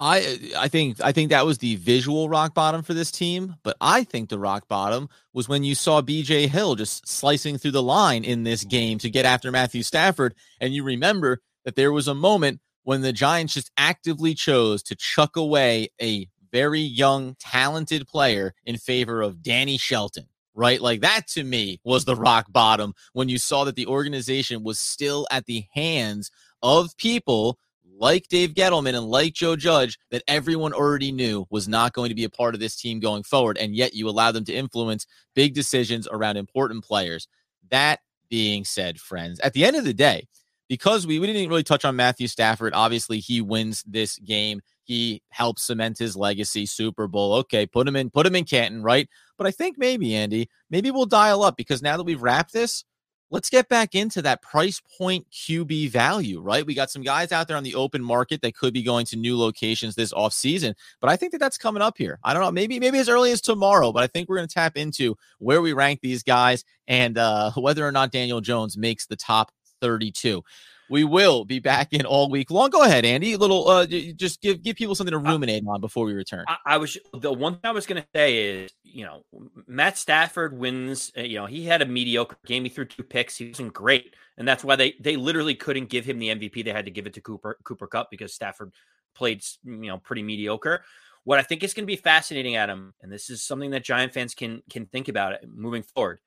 I 0.00 0.52
I 0.56 0.68
think 0.68 1.02
I 1.02 1.12
think 1.12 1.30
that 1.30 1.44
was 1.44 1.58
the 1.58 1.76
visual 1.76 2.28
rock 2.28 2.54
bottom 2.54 2.82
for 2.82 2.94
this 2.94 3.10
team, 3.10 3.56
but 3.64 3.76
I 3.80 4.04
think 4.04 4.28
the 4.28 4.38
rock 4.38 4.68
bottom 4.68 5.08
was 5.32 5.48
when 5.48 5.64
you 5.64 5.74
saw 5.74 6.02
BJ 6.02 6.48
Hill 6.48 6.76
just 6.76 7.08
slicing 7.08 7.58
through 7.58 7.72
the 7.72 7.82
line 7.82 8.24
in 8.24 8.44
this 8.44 8.62
game 8.64 8.98
to 8.98 9.10
get 9.10 9.26
after 9.26 9.50
Matthew 9.50 9.82
Stafford 9.82 10.34
and 10.60 10.72
you 10.72 10.84
remember 10.84 11.40
that 11.64 11.74
there 11.74 11.92
was 11.92 12.06
a 12.06 12.14
moment 12.14 12.60
when 12.84 13.02
the 13.02 13.12
Giants 13.12 13.54
just 13.54 13.72
actively 13.76 14.34
chose 14.34 14.82
to 14.84 14.94
chuck 14.94 15.36
away 15.36 15.88
a 16.00 16.28
very 16.52 16.80
young 16.80 17.36
talented 17.40 18.06
player 18.06 18.54
in 18.64 18.76
favor 18.76 19.20
of 19.20 19.42
Danny 19.42 19.78
Shelton 19.78 20.26
right? 20.54 20.80
Like 20.80 21.02
that 21.02 21.28
to 21.28 21.44
me 21.44 21.80
was 21.84 22.04
the 22.04 22.16
rock 22.16 22.46
bottom 22.50 22.92
when 23.12 23.28
you 23.28 23.38
saw 23.38 23.62
that 23.64 23.76
the 23.76 23.86
organization 23.86 24.64
was 24.64 24.80
still 24.80 25.26
at 25.30 25.46
the 25.46 25.64
hands 25.72 26.32
of 26.62 26.96
people 26.96 27.58
like 27.98 28.28
Dave 28.28 28.54
Gettleman 28.54 28.94
and 28.94 29.06
like 29.06 29.34
Joe 29.34 29.56
Judge 29.56 29.98
that 30.10 30.22
everyone 30.28 30.72
already 30.72 31.12
knew 31.12 31.46
was 31.50 31.68
not 31.68 31.92
going 31.92 32.08
to 32.08 32.14
be 32.14 32.24
a 32.24 32.30
part 32.30 32.54
of 32.54 32.60
this 32.60 32.76
team 32.76 33.00
going 33.00 33.22
forward. 33.22 33.58
And 33.58 33.74
yet 33.74 33.94
you 33.94 34.08
allow 34.08 34.32
them 34.32 34.44
to 34.44 34.54
influence 34.54 35.06
big 35.34 35.54
decisions 35.54 36.08
around 36.10 36.36
important 36.36 36.84
players. 36.84 37.26
That 37.70 38.00
being 38.30 38.64
said, 38.64 39.00
friends, 39.00 39.40
at 39.40 39.52
the 39.52 39.64
end 39.64 39.76
of 39.76 39.84
the 39.84 39.94
day, 39.94 40.28
because 40.68 41.06
we, 41.06 41.18
we 41.18 41.26
didn't 41.26 41.48
really 41.48 41.62
touch 41.62 41.84
on 41.84 41.96
Matthew 41.96 42.28
Stafford, 42.28 42.74
obviously 42.74 43.20
he 43.20 43.40
wins 43.40 43.82
this 43.86 44.18
game. 44.18 44.60
He 44.84 45.22
helps 45.30 45.64
cement 45.64 45.98
his 45.98 46.16
legacy, 46.16 46.66
Super 46.66 47.08
Bowl. 47.08 47.34
Okay, 47.34 47.66
put 47.66 47.86
him 47.86 47.96
in, 47.96 48.10
put 48.10 48.26
him 48.26 48.36
in 48.36 48.44
Canton, 48.44 48.82
right? 48.82 49.08
But 49.36 49.46
I 49.46 49.50
think 49.50 49.76
maybe, 49.78 50.14
Andy, 50.14 50.48
maybe 50.70 50.90
we'll 50.90 51.06
dial 51.06 51.42
up 51.42 51.56
because 51.56 51.82
now 51.82 51.96
that 51.96 52.04
we've 52.04 52.22
wrapped 52.22 52.52
this, 52.52 52.84
let's 53.30 53.50
get 53.50 53.68
back 53.68 53.94
into 53.94 54.22
that 54.22 54.42
price 54.42 54.80
point 54.98 55.26
QB 55.30 55.90
value, 55.90 56.40
right? 56.40 56.64
We 56.64 56.74
got 56.74 56.90
some 56.90 57.02
guys 57.02 57.32
out 57.32 57.48
there 57.48 57.56
on 57.56 57.62
the 57.62 57.74
open 57.74 58.02
market 58.02 58.42
that 58.42 58.56
could 58.56 58.72
be 58.72 58.82
going 58.82 59.06
to 59.06 59.16
new 59.16 59.38
locations 59.38 59.94
this 59.94 60.12
offseason, 60.12 60.74
but 61.00 61.10
I 61.10 61.16
think 61.16 61.32
that 61.32 61.38
that's 61.38 61.58
coming 61.58 61.82
up 61.82 61.98
here. 61.98 62.18
I 62.24 62.32
don't 62.32 62.42
know, 62.42 62.50
maybe 62.50 62.80
maybe 62.80 62.98
as 62.98 63.08
early 63.08 63.32
as 63.32 63.40
tomorrow, 63.40 63.92
but 63.92 64.02
I 64.02 64.06
think 64.06 64.28
we're 64.28 64.36
going 64.36 64.48
to 64.48 64.54
tap 64.54 64.76
into 64.76 65.16
where 65.38 65.60
we 65.60 65.72
rank 65.72 66.00
these 66.00 66.22
guys 66.22 66.64
and 66.86 67.18
uh, 67.18 67.52
whether 67.56 67.86
or 67.86 67.92
not 67.92 68.12
Daniel 68.12 68.40
Jones 68.40 68.76
makes 68.76 69.06
the 69.06 69.16
top 69.16 69.52
32. 69.80 70.42
We 70.90 71.04
will 71.04 71.44
be 71.44 71.58
back 71.58 71.92
in 71.92 72.06
all 72.06 72.30
week 72.30 72.50
long. 72.50 72.70
Go 72.70 72.82
ahead, 72.82 73.04
Andy. 73.04 73.34
A 73.34 73.38
little, 73.38 73.68
uh, 73.68 73.86
just 73.86 74.40
give 74.40 74.62
give 74.62 74.76
people 74.76 74.94
something 74.94 75.12
to 75.12 75.18
ruminate 75.18 75.62
on 75.66 75.80
before 75.80 76.06
we 76.06 76.14
return. 76.14 76.44
I, 76.48 76.56
I 76.64 76.76
was 76.78 76.96
the 77.12 77.32
one 77.32 77.54
thing 77.54 77.60
I 77.64 77.72
was 77.72 77.86
going 77.86 78.00
to 78.00 78.08
say 78.14 78.62
is, 78.62 78.70
you 78.82 79.04
know, 79.04 79.22
Matt 79.66 79.98
Stafford 79.98 80.56
wins. 80.56 81.12
Uh, 81.16 81.22
you 81.22 81.38
know, 81.38 81.46
he 81.46 81.64
had 81.66 81.82
a 81.82 81.86
mediocre 81.86 82.36
game. 82.46 82.64
He 82.64 82.70
threw 82.70 82.86
two 82.86 83.02
picks. 83.02 83.36
He 83.36 83.48
wasn't 83.48 83.74
great, 83.74 84.14
and 84.38 84.48
that's 84.48 84.64
why 84.64 84.76
they 84.76 84.94
they 85.00 85.16
literally 85.16 85.54
couldn't 85.54 85.90
give 85.90 86.04
him 86.04 86.18
the 86.18 86.28
MVP. 86.28 86.64
They 86.64 86.72
had 86.72 86.86
to 86.86 86.90
give 86.90 87.06
it 87.06 87.14
to 87.14 87.20
Cooper 87.20 87.58
Cooper 87.64 87.86
Kupp 87.86 88.10
because 88.10 88.32
Stafford 88.32 88.72
played, 89.14 89.42
you 89.64 89.88
know, 89.88 89.98
pretty 89.98 90.22
mediocre. 90.22 90.84
What 91.24 91.38
I 91.38 91.42
think 91.42 91.62
is 91.62 91.74
going 91.74 91.82
to 91.82 91.86
be 91.86 91.96
fascinating, 91.96 92.56
Adam, 92.56 92.94
and 93.02 93.12
this 93.12 93.28
is 93.28 93.42
something 93.42 93.72
that 93.72 93.84
Giant 93.84 94.14
fans 94.14 94.34
can 94.34 94.62
can 94.70 94.86
think 94.86 95.08
about 95.08 95.34
it 95.34 95.44
moving 95.46 95.82
forward. 95.82 96.20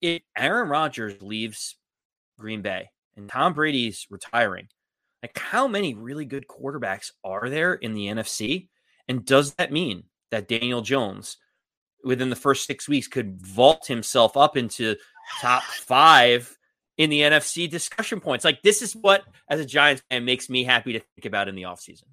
If 0.00 0.22
Aaron 0.36 0.68
Rodgers 0.68 1.22
leaves 1.22 1.76
Green 2.36 2.62
Bay 2.62 2.90
and 3.16 3.28
Tom 3.28 3.52
Brady's 3.52 4.06
retiring, 4.10 4.68
like 5.22 5.38
how 5.38 5.68
many 5.68 5.94
really 5.94 6.24
good 6.24 6.46
quarterbacks 6.48 7.10
are 7.24 7.48
there 7.48 7.74
in 7.74 7.94
the 7.94 8.06
NFC? 8.06 8.68
And 9.08 9.24
does 9.24 9.54
that 9.54 9.72
mean 9.72 10.04
that 10.30 10.48
Daniel 10.48 10.82
Jones, 10.82 11.36
within 12.04 12.30
the 12.30 12.36
first 12.36 12.66
six 12.66 12.88
weeks, 12.88 13.08
could 13.08 13.40
vault 13.40 13.86
himself 13.86 14.36
up 14.36 14.56
into 14.56 14.96
top 15.40 15.62
five 15.62 16.56
in 16.98 17.10
the 17.10 17.20
NFC 17.20 17.70
discussion 17.70 18.20
points? 18.20 18.44
Like, 18.44 18.62
this 18.62 18.82
is 18.82 18.94
what, 18.94 19.24
as 19.48 19.60
a 19.60 19.66
Giants 19.66 20.02
fan, 20.10 20.24
makes 20.24 20.48
me 20.48 20.64
happy 20.64 20.92
to 20.94 21.00
think 21.00 21.26
about 21.26 21.48
in 21.48 21.54
the 21.54 21.62
offseason. 21.62 22.04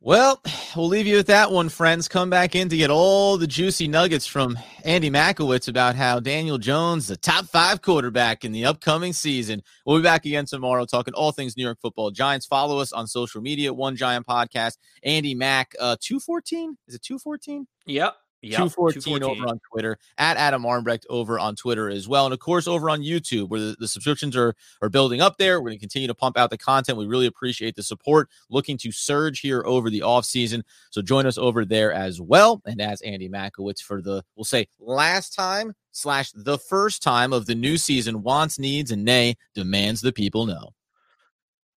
Well, 0.00 0.40
we'll 0.76 0.86
leave 0.86 1.08
you 1.08 1.16
with 1.16 1.26
that 1.26 1.50
one, 1.50 1.68
friends. 1.68 2.06
Come 2.06 2.30
back 2.30 2.54
in 2.54 2.68
to 2.68 2.76
get 2.76 2.88
all 2.88 3.36
the 3.36 3.48
juicy 3.48 3.88
nuggets 3.88 4.28
from 4.28 4.56
Andy 4.84 5.10
Makowitz 5.10 5.66
about 5.66 5.96
how 5.96 6.20
Daniel 6.20 6.56
Jones, 6.56 7.08
the 7.08 7.16
top 7.16 7.46
five 7.46 7.82
quarterback 7.82 8.44
in 8.44 8.52
the 8.52 8.64
upcoming 8.64 9.12
season. 9.12 9.60
We'll 9.84 9.96
be 9.96 10.04
back 10.04 10.24
again 10.24 10.46
tomorrow 10.46 10.84
talking 10.84 11.14
all 11.14 11.32
things 11.32 11.56
New 11.56 11.64
York 11.64 11.78
football 11.82 12.12
Giants. 12.12 12.46
Follow 12.46 12.78
us 12.78 12.92
on 12.92 13.08
social 13.08 13.40
media, 13.40 13.74
One 13.74 13.96
Giant 13.96 14.24
Podcast. 14.24 14.78
Andy 15.02 15.34
Mack, 15.34 15.74
uh, 15.80 15.96
214? 16.00 16.78
Is 16.86 16.94
it 16.94 17.02
214? 17.02 17.66
Yep. 17.86 18.14
Yep, 18.42 18.56
214, 18.56 19.02
214, 19.02 19.42
over 19.42 19.50
on 19.50 19.60
Twitter, 19.72 19.98
at 20.16 20.36
Adam 20.36 20.62
Armbrecht 20.62 21.04
over 21.10 21.40
on 21.40 21.56
Twitter 21.56 21.88
as 21.90 22.06
well. 22.06 22.24
And 22.24 22.32
of 22.32 22.38
course, 22.38 22.68
over 22.68 22.88
on 22.88 23.00
YouTube, 23.00 23.48
where 23.48 23.58
the, 23.58 23.76
the 23.80 23.88
subscriptions 23.88 24.36
are, 24.36 24.54
are 24.80 24.88
building 24.88 25.20
up 25.20 25.38
there. 25.38 25.60
We're 25.60 25.70
going 25.70 25.78
to 25.78 25.80
continue 25.80 26.06
to 26.06 26.14
pump 26.14 26.38
out 26.38 26.50
the 26.50 26.58
content. 26.58 26.98
We 26.98 27.06
really 27.06 27.26
appreciate 27.26 27.74
the 27.74 27.82
support. 27.82 28.28
Looking 28.48 28.78
to 28.78 28.92
surge 28.92 29.40
here 29.40 29.64
over 29.66 29.90
the 29.90 30.02
off 30.02 30.24
season. 30.24 30.64
So 30.90 31.02
join 31.02 31.26
us 31.26 31.36
over 31.36 31.64
there 31.64 31.92
as 31.92 32.20
well. 32.20 32.62
And 32.64 32.80
as 32.80 33.00
Andy 33.00 33.28
Makowitz 33.28 33.82
for 33.82 34.00
the, 34.00 34.22
we'll 34.36 34.44
say, 34.44 34.68
last 34.78 35.34
time 35.34 35.74
slash 35.90 36.30
the 36.32 36.58
first 36.58 37.02
time 37.02 37.32
of 37.32 37.46
the 37.46 37.56
new 37.56 37.76
season 37.76 38.22
wants, 38.22 38.58
needs, 38.58 38.92
and 38.92 39.04
nay 39.04 39.36
demands 39.54 40.00
the 40.00 40.12
people 40.12 40.46
know. 40.46 40.74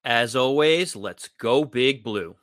As 0.03 0.35
always, 0.35 0.95
let's 0.95 1.27
go 1.39 1.63
big 1.63 2.03
blue. 2.03 2.35